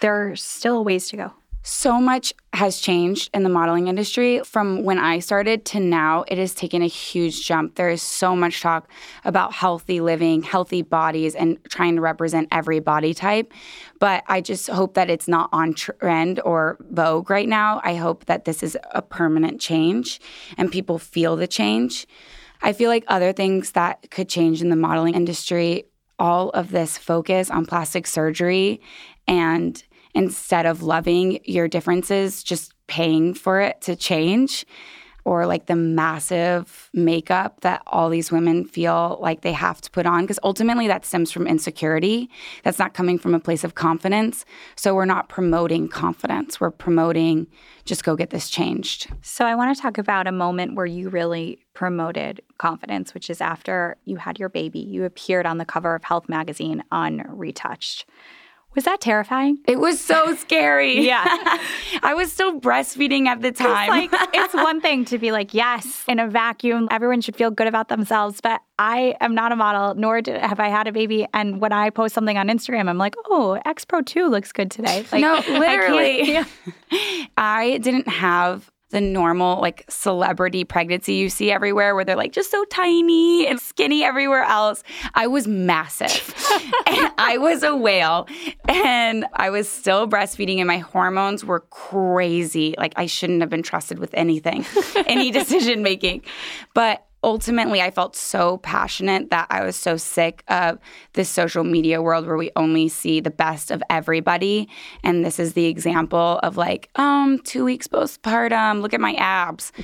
there 0.00 0.32
are 0.32 0.34
still 0.34 0.82
ways 0.82 1.06
to 1.10 1.16
go. 1.16 1.32
So 1.64 2.00
much 2.00 2.32
has 2.54 2.80
changed 2.80 3.30
in 3.32 3.44
the 3.44 3.48
modeling 3.48 3.86
industry 3.86 4.40
from 4.44 4.82
when 4.82 4.98
I 4.98 5.20
started 5.20 5.64
to 5.66 5.80
now. 5.80 6.24
It 6.26 6.36
has 6.38 6.54
taken 6.54 6.82
a 6.82 6.88
huge 6.88 7.46
jump. 7.46 7.76
There 7.76 7.88
is 7.88 8.02
so 8.02 8.34
much 8.34 8.60
talk 8.60 8.90
about 9.24 9.52
healthy 9.52 10.00
living, 10.00 10.42
healthy 10.42 10.82
bodies, 10.82 11.36
and 11.36 11.58
trying 11.68 11.94
to 11.94 12.00
represent 12.00 12.48
every 12.50 12.80
body 12.80 13.14
type. 13.14 13.52
But 14.00 14.24
I 14.26 14.40
just 14.40 14.68
hope 14.68 14.94
that 14.94 15.08
it's 15.08 15.28
not 15.28 15.50
on 15.52 15.74
trend 15.74 16.40
or 16.44 16.78
vogue 16.90 17.30
right 17.30 17.48
now. 17.48 17.80
I 17.84 17.94
hope 17.94 18.24
that 18.24 18.44
this 18.44 18.64
is 18.64 18.76
a 18.90 19.00
permanent 19.00 19.60
change 19.60 20.20
and 20.58 20.70
people 20.70 20.98
feel 20.98 21.36
the 21.36 21.46
change. 21.46 22.08
I 22.60 22.72
feel 22.72 22.90
like 22.90 23.04
other 23.06 23.32
things 23.32 23.72
that 23.72 24.10
could 24.10 24.28
change 24.28 24.62
in 24.62 24.68
the 24.68 24.76
modeling 24.76 25.14
industry, 25.14 25.84
all 26.18 26.50
of 26.50 26.72
this 26.72 26.98
focus 26.98 27.50
on 27.50 27.66
plastic 27.66 28.08
surgery 28.08 28.80
and 29.28 29.82
instead 30.14 30.66
of 30.66 30.82
loving 30.82 31.40
your 31.44 31.68
differences, 31.68 32.42
just 32.42 32.72
paying 32.86 33.34
for 33.34 33.60
it 33.60 33.80
to 33.82 33.96
change 33.96 34.66
or 35.24 35.46
like 35.46 35.66
the 35.66 35.76
massive 35.76 36.90
makeup 36.92 37.60
that 37.60 37.82
all 37.86 38.08
these 38.08 38.32
women 38.32 38.64
feel 38.64 39.18
like 39.20 39.42
they 39.42 39.52
have 39.52 39.80
to 39.80 39.90
put 39.90 40.04
on. 40.04 40.22
Because 40.22 40.38
ultimately 40.42 40.88
that 40.88 41.04
stems 41.04 41.30
from 41.30 41.46
insecurity. 41.46 42.28
That's 42.64 42.78
not 42.78 42.94
coming 42.94 43.18
from 43.18 43.34
a 43.34 43.40
place 43.40 43.62
of 43.62 43.74
confidence. 43.74 44.44
So 44.76 44.94
we're 44.94 45.04
not 45.04 45.28
promoting 45.28 45.88
confidence. 45.88 46.60
We're 46.60 46.70
promoting 46.70 47.46
just 47.84 48.04
go 48.04 48.16
get 48.16 48.30
this 48.30 48.48
changed. 48.48 49.12
So 49.22 49.44
i 49.44 49.54
want 49.54 49.74
to 49.74 49.82
talk 49.82 49.98
about 49.98 50.26
a 50.26 50.32
moment 50.32 50.76
where 50.76 50.86
you 50.86 51.08
really 51.08 51.58
promoted 51.74 52.40
confidence 52.58 53.12
which 53.14 53.28
is 53.28 53.40
after 53.40 53.96
you 54.04 54.16
had 54.16 54.38
your 54.38 54.48
baby. 54.48 54.80
You 54.80 55.04
appeared 55.04 55.46
on 55.46 55.58
the 55.58 55.64
cover 55.64 55.94
of 55.94 56.04
health 56.04 56.28
magazine 56.28 56.82
unretouched 56.92 58.04
was 58.74 58.84
that 58.84 59.00
terrifying? 59.00 59.58
It 59.66 59.78
was 59.78 60.00
so 60.00 60.34
scary. 60.36 61.00
yeah. 61.06 61.24
I 62.02 62.14
was 62.14 62.32
still 62.32 62.60
breastfeeding 62.60 63.26
at 63.26 63.42
the 63.42 63.52
time. 63.52 64.04
It's 64.04 64.12
like 64.12 64.30
it's 64.34 64.54
one 64.54 64.80
thing 64.80 65.04
to 65.06 65.18
be 65.18 65.32
like, 65.32 65.54
yes, 65.54 66.04
in 66.08 66.18
a 66.18 66.28
vacuum, 66.28 66.88
everyone 66.90 67.20
should 67.20 67.36
feel 67.36 67.50
good 67.50 67.66
about 67.66 67.88
themselves, 67.88 68.40
but 68.40 68.60
I 68.78 69.14
am 69.20 69.34
not 69.34 69.52
a 69.52 69.56
model, 69.56 69.94
nor 69.94 70.20
did, 70.20 70.40
have 70.40 70.58
I 70.58 70.68
had 70.68 70.88
a 70.88 70.92
baby. 70.92 71.26
And 71.34 71.60
when 71.60 71.72
I 71.72 71.90
post 71.90 72.14
something 72.14 72.38
on 72.38 72.48
Instagram, 72.48 72.88
I'm 72.88 72.98
like, 72.98 73.14
oh, 73.26 73.60
X 73.64 73.84
Pro 73.84 74.00
2 74.02 74.28
looks 74.28 74.52
good 74.52 74.70
today. 74.70 75.04
Like, 75.12 75.20
no, 75.20 75.34
literally. 75.58 76.38
I, 76.38 76.46
I 77.36 77.78
didn't 77.78 78.08
have 78.08 78.70
the 78.92 79.00
normal 79.00 79.60
like 79.60 79.84
celebrity 79.88 80.64
pregnancy 80.64 81.14
you 81.14 81.28
see 81.28 81.50
everywhere 81.50 81.94
where 81.94 82.04
they're 82.04 82.16
like 82.16 82.32
just 82.32 82.50
so 82.50 82.64
tiny 82.66 83.46
and 83.46 83.58
skinny 83.58 84.04
everywhere 84.04 84.44
else. 84.44 84.84
I 85.14 85.26
was 85.26 85.48
massive. 85.48 86.34
and 86.86 87.12
I 87.18 87.38
was 87.38 87.62
a 87.62 87.74
whale 87.74 88.28
and 88.68 89.26
I 89.34 89.50
was 89.50 89.68
still 89.68 90.06
breastfeeding 90.06 90.58
and 90.58 90.68
my 90.68 90.78
hormones 90.78 91.44
were 91.44 91.60
crazy. 91.70 92.74
Like 92.78 92.92
I 92.96 93.06
shouldn't 93.06 93.40
have 93.40 93.50
been 93.50 93.62
trusted 93.62 93.98
with 93.98 94.12
anything, 94.14 94.64
any 95.06 95.30
decision 95.32 95.82
making. 95.82 96.22
But 96.74 97.04
ultimately 97.22 97.80
I 97.80 97.90
felt 97.90 98.16
so 98.16 98.58
passionate 98.58 99.30
that 99.30 99.46
I 99.50 99.64
was 99.64 99.76
so 99.76 99.96
sick 99.96 100.42
of 100.48 100.78
this 101.12 101.28
social 101.28 101.64
media 101.64 102.02
world 102.02 102.26
where 102.26 102.36
we 102.36 102.50
only 102.56 102.88
see 102.88 103.20
the 103.20 103.30
best 103.30 103.70
of 103.70 103.82
everybody. 103.90 104.68
And 105.02 105.24
this 105.24 105.38
is 105.38 105.52
the 105.52 105.66
example 105.66 106.40
of 106.42 106.56
like, 106.56 106.90
um, 106.96 107.38
two 107.44 107.64
weeks 107.64 107.86
postpartum, 107.86 108.82
look 108.82 108.94
at 108.94 109.00
my 109.00 109.14
abs. 109.14 109.72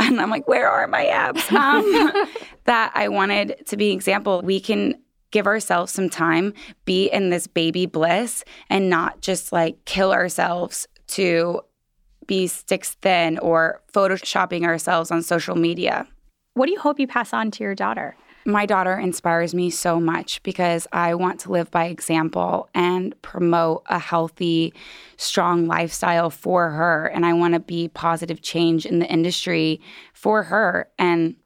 And 0.00 0.20
I'm 0.20 0.30
like, 0.30 0.46
where 0.46 0.70
are 0.70 0.86
my 0.86 1.06
abs? 1.06 1.44
Um, 1.58 2.12
that 2.66 2.92
I 2.94 3.08
wanted 3.08 3.66
to 3.66 3.76
be 3.76 3.90
an 3.90 3.96
example. 3.96 4.42
We 4.42 4.60
can 4.60 4.94
give 5.32 5.46
ourselves 5.46 5.92
some 5.92 6.08
time, 6.08 6.54
be 6.84 7.08
in 7.08 7.30
this 7.30 7.48
baby 7.48 7.86
bliss, 7.86 8.44
and 8.70 8.88
not 8.88 9.20
just 9.20 9.52
like 9.52 9.84
kill 9.86 10.12
ourselves 10.12 10.86
to 11.08 11.62
be 12.26 12.46
sticks 12.46 12.94
thin 12.94 13.38
or 13.38 13.82
photoshopping 13.92 14.64
ourselves 14.64 15.10
on 15.10 15.22
social 15.22 15.56
media. 15.56 16.06
What 16.58 16.66
do 16.66 16.72
you 16.72 16.80
hope 16.80 16.98
you 16.98 17.06
pass 17.06 17.32
on 17.32 17.52
to 17.52 17.62
your 17.62 17.76
daughter? 17.76 18.16
My 18.44 18.66
daughter 18.66 18.98
inspires 18.98 19.54
me 19.54 19.70
so 19.70 20.00
much 20.00 20.42
because 20.42 20.88
I 20.90 21.14
want 21.14 21.38
to 21.40 21.52
live 21.52 21.70
by 21.70 21.84
example 21.84 22.68
and 22.74 23.14
promote 23.22 23.84
a 23.86 24.00
healthy, 24.00 24.74
strong 25.18 25.68
lifestyle 25.68 26.30
for 26.30 26.70
her. 26.70 27.06
And 27.14 27.24
I 27.24 27.32
want 27.34 27.54
to 27.54 27.60
be 27.60 27.86
positive 27.86 28.42
change 28.42 28.86
in 28.86 28.98
the 28.98 29.06
industry 29.06 29.80
for 30.14 30.42
her. 30.42 30.88
And 30.98 31.36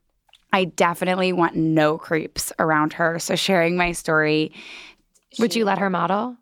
I 0.50 0.64
definitely 0.64 1.34
want 1.34 1.56
no 1.56 1.98
creeps 1.98 2.50
around 2.58 2.94
her. 2.94 3.18
So 3.18 3.36
sharing 3.36 3.76
my 3.76 3.92
story. 3.92 4.54
Would 5.38 5.54
you 5.54 5.66
let 5.66 5.76
her 5.76 5.90
model? 5.90 6.38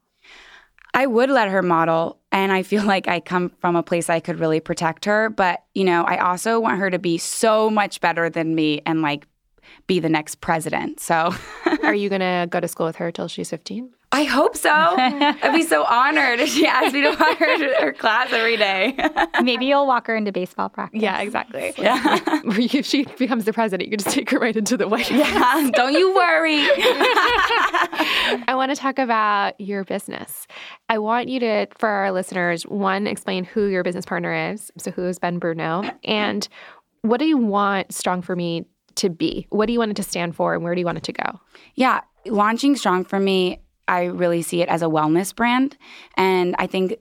I 0.94 1.07
would 1.07 1.31
let 1.31 1.48
her 1.48 1.62
model. 1.62 2.18
And 2.33 2.53
I 2.53 2.62
feel 2.62 2.85
like 2.94 3.09
I 3.09 3.20
come 3.20 3.50
from 3.61 3.76
a 3.76 3.83
place 3.83 4.09
I 4.11 4.20
could 4.20 4.38
really 4.38 4.61
protect 4.61 5.05
her. 5.05 5.31
But, 5.31 5.62
you 5.74 5.85
know, 5.85 6.05
I 6.05 6.18
also 6.18 6.61
want 6.61 6.79
her 6.79 6.90
to 6.90 6.98
be 6.98 7.18
so 7.18 7.70
much 7.70 8.00
better 8.00 8.31
than 8.31 8.55
me 8.55 8.83
and 8.87 9.03
like 9.03 9.26
be 9.87 10.00
the 10.00 10.09
next 10.09 10.40
president. 10.40 11.00
So, 11.00 11.35
are 11.83 11.94
you 11.94 12.09
going 12.09 12.20
to 12.20 12.46
go 12.50 12.61
to 12.61 12.68
school 12.68 12.87
with 12.87 12.96
her 12.96 13.11
till 13.11 13.29
she's 13.29 13.50
15? 13.50 13.90
I 14.12 14.25
hope 14.25 14.57
so. 14.57 14.70
I'd 14.73 15.53
be 15.53 15.62
so 15.62 15.85
honored 15.85 16.40
if 16.40 16.49
she 16.49 16.66
asked 16.66 16.92
me 16.92 17.03
to 17.03 17.11
walk 17.11 17.38
her 17.38 17.81
her 17.81 17.92
class 17.92 18.33
every 18.33 18.57
day. 18.57 18.96
Maybe 19.42 19.66
you'll 19.66 19.87
walk 19.87 20.09
her 20.09 20.16
into 20.16 20.33
baseball 20.33 20.68
practice. 20.68 21.01
Yeah, 21.01 21.20
exactly. 21.20 21.73
Yeah. 21.81 22.18
if 22.44 22.85
she 22.87 23.05
becomes 23.05 23.44
the 23.44 23.53
president, 23.53 23.87
you 23.88 23.96
can 23.96 24.05
just 24.05 24.14
take 24.14 24.31
her 24.31 24.38
right 24.38 24.57
into 24.57 24.77
the 24.77 24.88
White 24.88 25.09
House. 25.09 25.18
Yeah, 25.18 25.70
don't 25.73 25.92
you 25.92 26.14
worry. 26.14 26.59
I 28.46 28.53
want 28.55 28.70
to 28.70 28.77
talk 28.77 28.99
about 28.99 29.59
your 29.61 29.85
business. 29.85 30.46
I 30.88 30.99
want 30.99 31.29
you 31.29 31.40
to, 31.40 31.66
for 31.79 31.88
our 31.88 32.12
listeners, 32.12 32.64
one, 32.64 33.07
explain 33.07 33.44
who 33.44 33.66
your 33.66 33.83
business 33.83 34.05
partner 34.05 34.53
is. 34.53 34.70
So, 34.79 34.90
who 34.90 35.07
is 35.07 35.18
Ben 35.18 35.38
Bruno? 35.38 35.85
And 36.05 36.46
what 37.03 37.18
do 37.18 37.27
you 37.27 37.38
want 37.38 37.94
Strong 37.94 38.23
for 38.23 38.37
Me 38.37 38.66
to 38.96 39.09
be? 39.09 39.46
What 39.51 39.66
do 39.66 39.73
you 39.73 39.79
want 39.79 39.92
it 39.92 39.96
to 39.96 40.03
stand 40.03 40.37
for 40.37 40.55
and 40.55 40.62
where 40.64 40.75
do 40.75 40.81
you 40.81 40.87
want 40.87 40.99
it 40.99 41.05
to 41.05 41.12
go? 41.12 41.40
Yeah, 41.75 42.01
launching 42.27 42.77
Strong 42.77 43.05
for 43.05 43.18
Me 43.20 43.61
I 43.90 44.05
really 44.05 44.40
see 44.40 44.62
it 44.62 44.68
as 44.68 44.83
a 44.83 44.87
wellness 44.87 45.35
brand. 45.35 45.76
And 46.16 46.55
I 46.59 46.68
think 46.68 46.96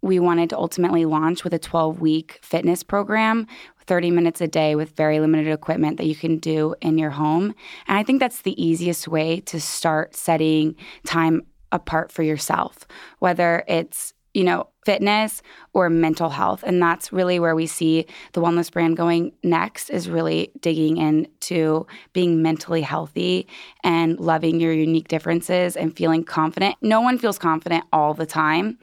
we 0.00 0.18
wanted 0.18 0.50
to 0.50 0.58
ultimately 0.58 1.04
launch 1.04 1.44
with 1.44 1.52
a 1.52 1.58
12 1.58 2.00
week 2.00 2.38
fitness 2.42 2.82
program, 2.82 3.46
30 3.86 4.10
minutes 4.10 4.40
a 4.40 4.48
day 4.48 4.74
with 4.74 4.96
very 4.96 5.20
limited 5.20 5.52
equipment 5.52 5.98
that 5.98 6.06
you 6.06 6.16
can 6.16 6.38
do 6.38 6.74
in 6.80 6.96
your 6.96 7.10
home. 7.10 7.54
And 7.86 7.98
I 7.98 8.02
think 8.02 8.20
that's 8.20 8.40
the 8.40 8.60
easiest 8.62 9.06
way 9.06 9.40
to 9.40 9.60
start 9.60 10.16
setting 10.16 10.76
time 11.04 11.42
apart 11.70 12.10
for 12.10 12.22
yourself, 12.22 12.86
whether 13.18 13.62
it's 13.68 14.13
you 14.34 14.44
know, 14.44 14.68
fitness 14.84 15.40
or 15.72 15.88
mental 15.88 16.28
health. 16.28 16.62
And 16.66 16.82
that's 16.82 17.12
really 17.12 17.38
where 17.38 17.54
we 17.54 17.66
see 17.66 18.06
the 18.32 18.40
wellness 18.40 18.70
brand 18.70 18.96
going 18.96 19.32
next 19.42 19.88
is 19.88 20.10
really 20.10 20.52
digging 20.60 20.98
into 20.98 21.86
being 22.12 22.42
mentally 22.42 22.82
healthy 22.82 23.46
and 23.82 24.18
loving 24.20 24.60
your 24.60 24.72
unique 24.72 25.08
differences 25.08 25.76
and 25.76 25.96
feeling 25.96 26.24
confident. 26.24 26.76
No 26.82 27.00
one 27.00 27.16
feels 27.16 27.38
confident 27.38 27.84
all 27.92 28.12
the 28.12 28.26
time, 28.26 28.78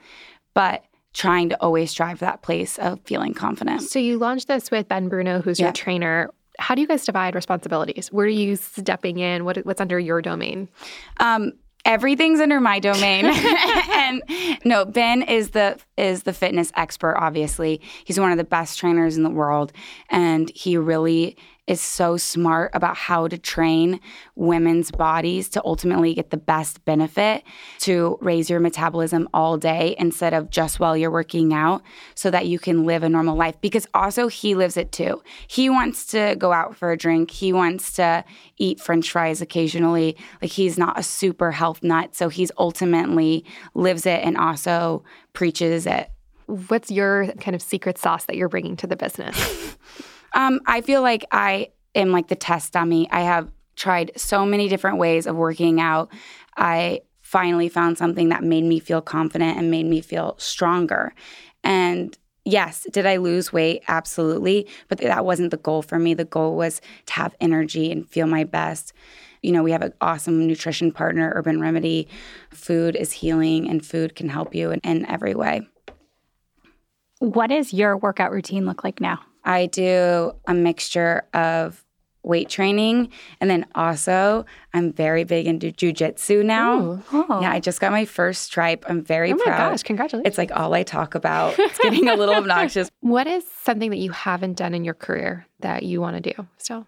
but 0.54 0.84
trying 1.14 1.50
to 1.50 1.62
always 1.62 1.92
strive 1.92 2.20
for 2.20 2.26
that 2.26 2.42
place 2.42 2.80
of 2.80 3.00
feeling 3.02 3.34
confident. 3.34 3.82
So 3.82 4.00
you 4.00 4.18
launched 4.18 4.48
this 4.48 4.72
with 4.72 4.88
Ben 4.88 5.10
Bruno, 5.10 5.42
who's 5.42 5.60
yeah. 5.60 5.68
your 5.68 5.74
trainer. 5.74 6.30
How 6.58 6.74
do 6.74 6.82
you 6.82 6.88
guys 6.88 7.06
divide 7.06 7.36
responsibilities? 7.36 8.12
Where 8.12 8.26
are 8.26 8.30
you 8.30 8.56
stepping 8.56 9.20
in? 9.20 9.44
What, 9.44 9.58
what's 9.66 9.82
under 9.82 10.00
your 10.00 10.22
domain? 10.22 10.70
Um, 11.20 11.54
everything's 11.86 12.40
under 12.40 12.60
my 12.60 12.80
domain. 12.80 13.32
And 13.94 14.24
no 14.66 14.84
ben 14.84 15.22
is 15.22 15.52
the 15.52 15.78
is 15.96 16.24
the 16.24 16.34
fitness 16.34 16.72
expert 16.76 17.16
obviously. 17.18 17.82
He's 18.04 18.20
one 18.20 18.32
of 18.32 18.38
the 18.38 18.44
best 18.44 18.80
trainers 18.80 19.16
in 19.16 19.24
the 19.24 19.30
world 19.30 19.72
and 20.10 20.50
he 20.56 20.76
really 20.78 21.38
is 21.68 21.80
so 21.80 22.18
smart 22.18 22.72
about 22.74 22.98
how 22.98 23.28
to 23.28 23.38
train 23.38 24.00
women's 24.36 24.92
bodies 24.92 25.48
to 25.48 25.62
ultimately 25.64 26.14
get 26.14 26.32
the 26.32 26.38
best 26.38 26.84
benefit 26.86 27.44
to 27.80 28.18
raise 28.20 28.50
your 28.50 28.60
metabolism 28.60 29.30
all 29.34 29.58
day 29.58 29.96
instead 30.00 30.34
of 30.34 30.50
just 30.50 30.80
while 30.80 30.98
you're 30.98 31.12
working 31.12 31.54
out 31.54 31.84
so 32.16 32.32
that 32.32 32.48
you 32.48 32.58
can 32.58 32.86
live 32.86 33.04
a 33.04 33.10
normal 33.10 33.36
life. 33.36 33.56
Because 33.62 33.88
also, 33.94 34.28
he 34.28 34.56
lives 34.56 34.76
it 34.76 34.92
too. 34.92 35.22
He 35.48 35.70
wants 35.70 36.08
to 36.08 36.36
go 36.38 36.52
out 36.52 36.76
for 36.76 36.92
a 36.92 36.98
drink, 36.98 37.30
he 37.32 37.54
wants 37.54 37.94
to 37.94 38.26
eat 38.58 38.80
french 38.80 39.12
fries 39.12 39.42
occasionally. 39.42 40.18
Like, 40.42 40.52
he's 40.52 40.78
not 40.78 40.98
a 41.00 41.04
super 41.04 41.52
health 41.52 41.84
nut. 41.84 42.16
So, 42.16 42.30
he's 42.30 42.52
ultimately 42.58 43.46
lives 43.76 44.06
it 44.06 44.24
and 44.24 44.36
also 44.36 45.04
preaches 45.34 45.86
it. 45.86 46.10
What's 46.48 46.92
your 46.92 47.28
kind 47.34 47.56
of 47.56 47.62
secret 47.62 47.98
sauce 47.98 48.26
that 48.26 48.36
you're 48.36 48.50
bringing 48.50 48.76
to 48.78 48.88
the 48.88 48.96
business? 48.98 49.78
Um, 50.34 50.62
I 50.66 50.82
feel 50.82 51.02
like 51.02 51.26
I 51.32 51.70
am 51.96 52.12
like 52.12 52.28
the 52.28 52.36
test 52.36 52.74
dummy. 52.74 53.10
I 53.12 53.22
have 53.22 53.52
tried 53.76 54.12
so 54.16 54.46
many 54.46 54.68
different 54.68 54.98
ways 54.98 55.26
of 55.28 55.36
working 55.36 55.80
out. 55.80 56.12
I 56.56 57.02
finally 57.22 57.70
found 57.70 57.98
something 57.98 58.30
that 58.30 58.44
made 58.44 58.64
me 58.64 58.80
feel 58.80 59.02
confident 59.02 59.58
and 59.58 59.72
made 59.72 59.86
me 59.86 60.02
feel 60.02 60.36
stronger. 60.38 61.14
And 61.64 62.18
yes, 62.44 62.86
did 62.92 63.06
I 63.06 63.18
lose 63.18 63.54
weight? 63.54 63.84
Absolutely. 63.88 64.68
But 64.88 65.00
that 65.00 65.26
wasn't 65.26 65.52
the 65.52 65.58
goal 65.58 65.82
for 65.82 65.98
me. 65.98 66.14
The 66.14 66.26
goal 66.26 66.56
was 66.56 66.82
to 67.06 67.14
have 67.14 67.36
energy 67.40 67.92
and 67.92 68.08
feel 68.08 68.28
my 68.28 68.44
best. 68.44 68.94
You 69.42 69.52
know, 69.52 69.64
we 69.64 69.72
have 69.72 69.82
an 69.82 69.94
awesome 70.02 70.46
nutrition 70.46 70.92
partner, 70.92 71.32
Urban 71.36 71.60
Remedy. 71.62 72.08
Food 72.52 72.96
is 72.96 73.12
healing, 73.12 73.68
and 73.68 73.84
food 73.84 74.16
can 74.16 74.30
help 74.30 74.54
you 74.54 74.70
in, 74.72 74.80
in 74.82 75.06
every 75.08 75.34
way. 75.34 75.68
What 77.20 77.48
does 77.48 77.74
your 77.74 77.98
workout 77.98 78.32
routine 78.32 78.66
look 78.66 78.84
like 78.84 79.02
now? 79.02 79.20
I 79.44 79.66
do 79.68 80.34
a 80.48 80.54
mixture 80.54 81.24
of 81.34 81.84
weight 82.24 82.50
training 82.50 83.10
and 83.40 83.50
then 83.50 83.66
also 83.74 84.46
I'm 84.74 84.94
very 84.94 85.24
big 85.24 85.48
into 85.48 85.72
jujitsu 85.72 86.46
now. 86.46 87.02
Oh. 87.12 87.40
Yeah, 87.42 87.52
I 87.52 87.60
just 87.60 87.82
got 87.82 87.92
my 87.92 88.06
first 88.06 88.44
stripe. 88.44 88.86
I'm 88.88 89.04
very 89.04 89.34
oh 89.34 89.38
my 89.38 89.44
proud. 89.44 89.72
gosh, 89.72 89.84
congratulations. 89.84 90.28
It's 90.28 90.38
like 90.38 90.52
all 90.52 90.74
I 90.74 90.84
talk 90.84 91.16
about. 91.16 91.58
It's 91.58 91.80
getting 91.80 92.08
a 92.08 92.16
little 92.16 92.36
obnoxious. 92.36 92.90
What 93.02 93.26
is 93.26 93.44
something 93.64 93.90
that 93.90 93.98
you 93.98 94.12
haven't 94.12 94.58
done 94.58 94.74
in 94.74 94.86
your 94.86 94.94
career 94.94 95.48
that 95.62 95.84
you 95.84 96.00
want 96.00 96.24
to 96.24 96.34
do 96.34 96.48
still? 96.58 96.86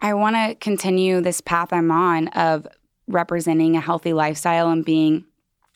I 0.00 0.14
want 0.14 0.36
to 0.36 0.54
continue 0.54 1.20
this 1.20 1.40
path 1.42 1.72
I'm 1.72 1.90
on 1.90 2.28
of 2.28 2.66
representing 3.06 3.76
a 3.76 3.80
healthy 3.80 4.12
lifestyle 4.14 4.70
and 4.70 4.84
being 4.84 5.24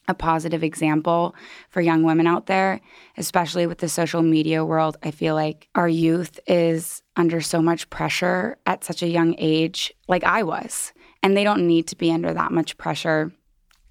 a 0.09 0.15
positive 0.15 0.63
example 0.63 1.35
for 1.71 1.81
young 1.81 2.03
women 2.03 2.27
out 2.27 2.47
there, 2.47 2.81
especially 3.17 3.67
with 3.67 3.79
the 3.79 3.89
social 3.89 4.23
media 4.23 4.65
world. 4.65 4.97
I 5.03 5.11
feel 5.11 5.35
like 5.35 5.69
our 5.75 5.89
youth 5.89 6.39
is 6.47 7.03
under 7.17 7.41
so 7.41 7.63
much 7.63 7.89
pressure 7.91 8.59
at 8.67 8.85
such 8.85 9.03
a 9.03 9.09
young 9.09 9.35
age, 9.39 9.93
like 10.09 10.25
I 10.25 10.43
was. 10.43 10.93
And 11.23 11.37
they 11.37 11.45
don't 11.45 11.67
need 11.67 11.87
to 11.89 11.97
be 11.97 12.13
under 12.13 12.35
that 12.35 12.53
much 12.53 12.77
pressure 12.77 13.33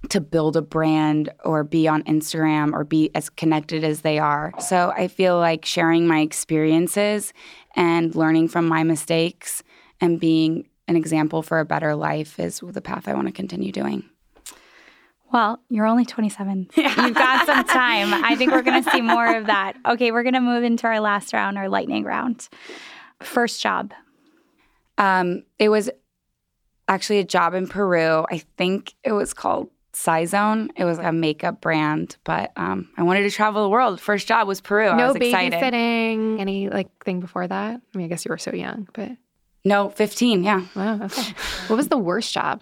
to 0.10 0.20
build 0.20 0.58
a 0.58 0.62
brand 0.62 1.30
or 1.46 1.64
be 1.64 1.88
on 1.88 2.04
Instagram 2.04 2.74
or 2.74 2.84
be 2.84 3.10
as 3.16 3.30
connected 3.30 3.84
as 3.84 4.02
they 4.02 4.20
are. 4.20 4.52
So 4.60 4.92
I 4.96 5.08
feel 5.08 5.38
like 5.38 5.66
sharing 5.66 6.08
my 6.08 6.20
experiences 6.20 7.34
and 7.76 8.14
learning 8.14 8.50
from 8.50 8.68
my 8.68 8.84
mistakes 8.84 9.64
and 10.02 10.20
being 10.20 10.68
an 10.88 10.98
example 10.98 11.42
for 11.42 11.60
a 11.60 11.66
better 11.66 11.96
life 11.96 12.40
is 12.40 12.62
the 12.62 12.82
path 12.82 13.08
I 13.08 13.14
want 13.14 13.28
to 13.28 13.34
continue 13.34 13.72
doing. 13.72 14.04
Well, 15.34 15.60
you're 15.70 15.88
only 15.88 16.06
27. 16.06 16.70
You've 16.76 16.96
got 17.16 17.46
some 17.48 17.66
time. 17.66 18.14
I 18.24 18.36
think 18.36 18.52
we're 18.52 18.62
going 18.62 18.84
to 18.84 18.90
see 18.92 19.02
more 19.02 19.36
of 19.36 19.48
that. 19.48 19.74
Okay, 19.86 20.12
we're 20.12 20.24
going 20.24 20.34
to 20.36 20.40
move 20.42 20.64
into 20.64 20.88
our 20.88 21.00
last 21.00 21.34
round, 21.34 21.58
our 21.58 21.68
lightning 21.68 22.04
round. 22.04 22.48
First 23.22 23.62
job. 23.62 23.92
Um, 24.98 25.44
it 25.60 25.70
was 25.70 25.90
actually 26.88 27.20
a 27.20 27.24
job 27.24 27.54
in 27.54 27.68
Peru. 27.68 28.26
I 28.32 28.44
think 28.58 28.94
it 29.04 29.12
was 29.12 29.34
called 29.34 29.70
Cyzone. 29.94 30.70
It 30.78 30.86
was 30.86 31.00
a 31.00 31.12
makeup 31.12 31.60
brand, 31.60 32.18
but 32.24 32.52
um, 32.56 32.90
I 32.98 33.04
wanted 33.04 33.24
to 33.24 33.32
travel 33.32 33.64
the 33.64 33.70
world. 33.70 34.00
First 34.00 34.28
job 34.28 34.48
was 34.48 34.62
Peru. 34.62 34.86
No 34.96 35.04
I 35.04 35.08
was 35.08 35.16
excited. 35.16 35.60
babysitting. 35.60 36.40
Any 36.40 36.70
like 36.70 37.04
thing 37.04 37.20
before 37.20 37.48
that? 37.48 37.82
I 37.94 37.98
mean, 37.98 38.06
I 38.06 38.08
guess 38.10 38.24
you 38.24 38.30
were 38.30 38.38
so 38.38 38.54
young, 38.54 38.88
but 38.94 39.12
no, 39.66 39.90
15. 39.90 40.44
Yeah. 40.44 40.66
Wow. 40.76 41.04
Okay. 41.04 41.34
what 41.68 41.76
was 41.78 41.88
the 41.88 41.98
worst 41.98 42.34
job? 42.34 42.62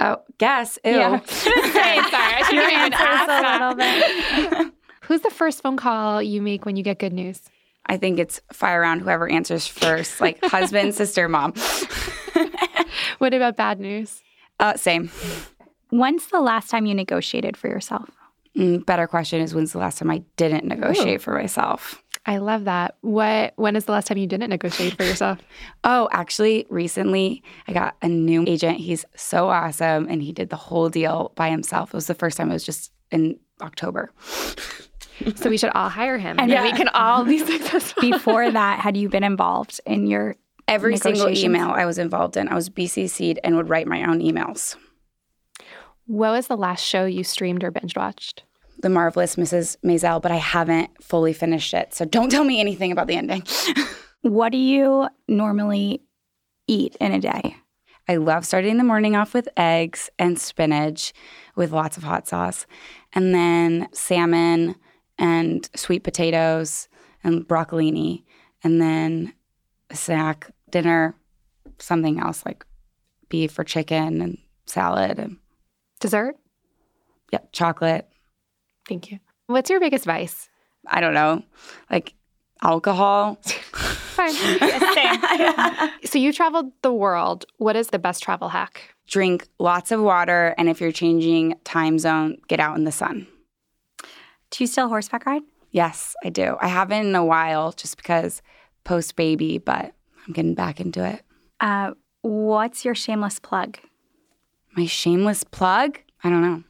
Oh, 0.00 0.18
guess. 0.38 0.78
Ew. 0.84 0.92
Yeah. 0.92 1.20
Sorry, 1.24 1.52
I 1.54 2.42
shouldn't 2.46 2.72
even 2.72 2.92
ask 2.92 3.28
a 3.28 3.52
little 3.52 4.64
bit. 4.64 4.74
Who's 5.02 5.22
the 5.22 5.30
first 5.30 5.62
phone 5.62 5.76
call 5.76 6.22
you 6.22 6.40
make 6.42 6.64
when 6.66 6.76
you 6.76 6.82
get 6.82 6.98
good 6.98 7.12
news? 7.12 7.40
I 7.86 7.96
think 7.96 8.18
it's 8.18 8.40
fire 8.52 8.80
around 8.82 9.00
whoever 9.00 9.28
answers 9.28 9.66
first, 9.66 10.20
like 10.20 10.44
husband, 10.44 10.94
sister, 10.94 11.28
mom. 11.28 11.54
What 13.18 13.32
about 13.34 13.56
bad 13.56 13.80
news? 13.80 14.20
Uh, 14.60 14.76
same. 14.76 15.10
When's 15.90 16.26
the 16.26 16.40
last 16.40 16.68
time 16.68 16.84
you 16.86 16.94
negotiated 16.94 17.56
for 17.56 17.68
yourself? 17.68 18.10
Mm, 18.56 18.84
better 18.84 19.06
question 19.06 19.40
is 19.40 19.54
when's 19.54 19.72
the 19.72 19.78
last 19.78 19.98
time 19.98 20.10
I 20.10 20.22
didn't 20.36 20.64
negotiate 20.66 21.22
for 21.22 21.32
myself? 21.32 22.02
I 22.28 22.36
love 22.36 22.66
that. 22.66 22.96
What? 23.00 23.54
When 23.56 23.74
is 23.74 23.86
the 23.86 23.92
last 23.92 24.06
time 24.06 24.18
you 24.18 24.26
didn't 24.26 24.50
negotiate 24.50 24.96
for 24.96 25.02
yourself? 25.02 25.38
Oh, 25.84 26.08
actually, 26.12 26.66
recently 26.68 27.42
I 27.66 27.72
got 27.72 27.96
a 28.02 28.08
new 28.08 28.44
agent. 28.46 28.78
He's 28.78 29.06
so 29.16 29.48
awesome, 29.48 30.06
and 30.10 30.20
he 30.22 30.32
did 30.32 30.50
the 30.50 30.56
whole 30.56 30.90
deal 30.90 31.32
by 31.34 31.48
himself. 31.48 31.90
It 31.90 31.94
was 31.94 32.06
the 32.06 32.14
first 32.14 32.36
time. 32.36 32.50
It 32.50 32.52
was 32.52 32.64
just 32.64 32.92
in 33.10 33.38
October. 33.62 34.10
so 35.36 35.48
we 35.48 35.56
should 35.56 35.70
all 35.70 35.88
hire 35.88 36.18
him, 36.18 36.36
and 36.38 36.50
then 36.50 36.62
we 36.64 36.72
can 36.72 36.88
all 36.88 37.24
be 37.24 37.38
successful. 37.38 38.02
Before 38.02 38.50
that, 38.50 38.80
had 38.80 38.96
you 38.96 39.08
been 39.08 39.24
involved 39.24 39.80
in 39.86 40.06
your 40.06 40.36
Every 40.66 40.98
single 40.98 41.30
email 41.30 41.70
I 41.70 41.86
was 41.86 41.96
involved 41.96 42.36
in, 42.36 42.48
I 42.48 42.54
was 42.54 42.68
BCC'd 42.68 43.38
and 43.42 43.56
would 43.56 43.70
write 43.70 43.86
my 43.86 44.04
own 44.04 44.20
emails. 44.20 44.76
What 46.04 46.32
was 46.32 46.48
the 46.48 46.56
last 46.56 46.84
show 46.84 47.06
you 47.06 47.24
streamed 47.24 47.64
or 47.64 47.70
binge 47.70 47.96
watched? 47.96 48.42
The 48.80 48.88
Marvelous 48.88 49.36
Mrs. 49.36 49.76
Maisel, 49.84 50.22
but 50.22 50.30
I 50.30 50.36
haven't 50.36 51.02
fully 51.02 51.32
finished 51.32 51.74
it. 51.74 51.94
So 51.94 52.04
don't 52.04 52.30
tell 52.30 52.44
me 52.44 52.60
anything 52.60 52.92
about 52.92 53.06
the 53.06 53.16
ending. 53.16 53.42
What 54.22 54.50
do 54.50 54.58
you 54.58 55.08
normally 55.28 56.02
eat 56.66 56.96
in 57.00 57.12
a 57.12 57.20
day? 57.20 57.56
I 58.08 58.16
love 58.16 58.44
starting 58.44 58.76
the 58.76 58.84
morning 58.84 59.14
off 59.14 59.32
with 59.32 59.48
eggs 59.56 60.10
and 60.18 60.38
spinach 60.38 61.12
with 61.54 61.70
lots 61.70 61.96
of 61.96 62.02
hot 62.02 62.26
sauce, 62.26 62.66
and 63.12 63.32
then 63.32 63.86
salmon 63.92 64.74
and 65.18 65.68
sweet 65.76 66.02
potatoes 66.02 66.88
and 67.22 67.46
broccolini, 67.46 68.24
and 68.64 68.80
then 68.80 69.34
a 69.90 69.96
snack, 69.96 70.50
dinner, 70.70 71.14
something 71.78 72.18
else 72.18 72.44
like 72.44 72.64
beef 73.28 73.56
or 73.58 73.64
chicken 73.64 74.20
and 74.20 74.38
salad 74.66 75.18
and 75.18 75.36
Dessert? 76.00 76.36
yeah, 77.32 77.40
chocolate. 77.52 78.08
Thank 78.88 79.10
you. 79.10 79.18
What's 79.46 79.70
your 79.70 79.80
biggest 79.80 80.04
vice? 80.04 80.48
I 80.86 81.00
don't 81.00 81.14
know, 81.14 81.42
like 81.90 82.14
alcohol. 82.62 83.38
Fine. 83.44 84.34
so 86.04 86.18
you 86.18 86.32
traveled 86.32 86.72
the 86.82 86.92
world. 86.92 87.44
What 87.58 87.76
is 87.76 87.88
the 87.88 87.98
best 87.98 88.22
travel 88.22 88.48
hack? 88.48 88.94
Drink 89.06 89.46
lots 89.58 89.92
of 89.92 90.00
water, 90.00 90.54
and 90.58 90.68
if 90.68 90.80
you're 90.80 90.92
changing 90.92 91.54
time 91.64 91.98
zone, 91.98 92.38
get 92.48 92.60
out 92.60 92.76
in 92.76 92.84
the 92.84 92.92
sun. 92.92 93.26
Do 94.50 94.64
you 94.64 94.66
still 94.66 94.88
horseback 94.88 95.26
ride? 95.26 95.42
Yes, 95.70 96.16
I 96.24 96.30
do. 96.30 96.56
I 96.60 96.68
haven't 96.68 97.06
in 97.06 97.14
a 97.14 97.24
while 97.24 97.72
just 97.72 97.96
because 97.96 98.42
post 98.84 99.16
baby, 99.16 99.58
but 99.58 99.92
I'm 100.26 100.32
getting 100.32 100.54
back 100.54 100.80
into 100.80 101.04
it. 101.04 101.22
Uh, 101.60 101.92
what's 102.22 102.84
your 102.84 102.94
shameless 102.94 103.38
plug? 103.38 103.78
My 104.76 104.86
shameless 104.86 105.44
plug? 105.44 105.98
I 106.24 106.30
don't 106.30 106.42
know. 106.42 106.64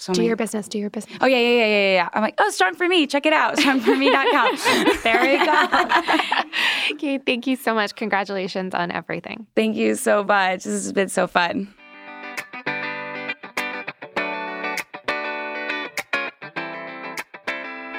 So 0.00 0.12
Do 0.12 0.20
many- 0.20 0.28
your 0.28 0.36
business. 0.36 0.68
Do 0.68 0.78
your 0.78 0.90
business. 0.90 1.18
Oh 1.20 1.26
yeah, 1.26 1.38
yeah, 1.38 1.48
yeah, 1.58 1.66
yeah, 1.66 1.92
yeah. 1.94 2.08
I'm 2.12 2.22
like, 2.22 2.34
oh, 2.38 2.50
strong 2.50 2.76
for 2.76 2.86
me. 2.86 3.04
Check 3.08 3.26
it 3.26 3.32
out. 3.32 3.56
Strongforme.com. 3.56 4.96
there 5.02 5.24
you 5.32 5.44
go. 5.44 6.44
Okay. 6.94 7.18
Thank 7.18 7.48
you 7.48 7.56
so 7.56 7.74
much. 7.74 7.96
Congratulations 7.96 8.74
on 8.74 8.92
everything. 8.92 9.46
Thank 9.56 9.74
you 9.74 9.96
so 9.96 10.22
much. 10.22 10.62
This 10.62 10.84
has 10.84 10.92
been 10.92 11.08
so 11.08 11.26
fun. 11.26 11.74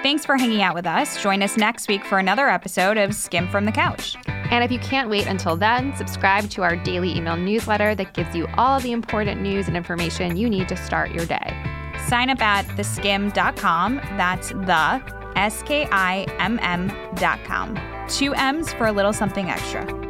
Thanks 0.02 0.26
for 0.26 0.38
hanging 0.38 0.62
out 0.62 0.76
with 0.76 0.88
us. 0.88 1.22
Join 1.22 1.44
us 1.44 1.58
next 1.58 1.90
week 1.90 2.06
for 2.06 2.20
another 2.20 2.48
episode 2.48 2.98
of 2.98 3.14
Skimm'd 3.14 3.50
from 3.50 3.66
the 3.66 3.72
Couch. 3.72 4.16
And 4.28 4.64
if 4.64 4.72
you 4.72 4.80
can't 4.80 5.10
wait 5.10 5.28
until 5.28 5.58
then, 5.58 5.94
subscribe 5.98 6.50
to 6.52 6.64
our 6.64 6.78
daily 6.78 7.16
email 7.16 7.36
newsletter 7.36 7.94
that 7.96 8.14
gives 8.14 8.34
you 8.34 8.48
all 8.58 8.80
the 8.80 8.94
important 8.94 9.42
news 9.42 9.68
and 9.68 9.76
information 9.76 10.38
you 10.38 10.50
need 10.50 10.70
to 10.70 10.78
start 10.78 11.12
your 11.12 11.26
day. 11.26 11.69
Sign 12.10 12.32
up 12.32 12.42
at 12.42 12.66
theSkimm.com. 12.70 13.98
That's 14.18 14.50
the 14.50 15.02
S 15.36 15.62
K 15.62 15.88
I 15.92 16.26
M 16.40 16.58
M.com. 16.64 17.80
Two 18.08 18.34
M's 18.34 18.74
for 18.74 18.88
a 18.88 18.92
little 18.92 19.14
something 19.14 19.52
extra. 19.52 20.09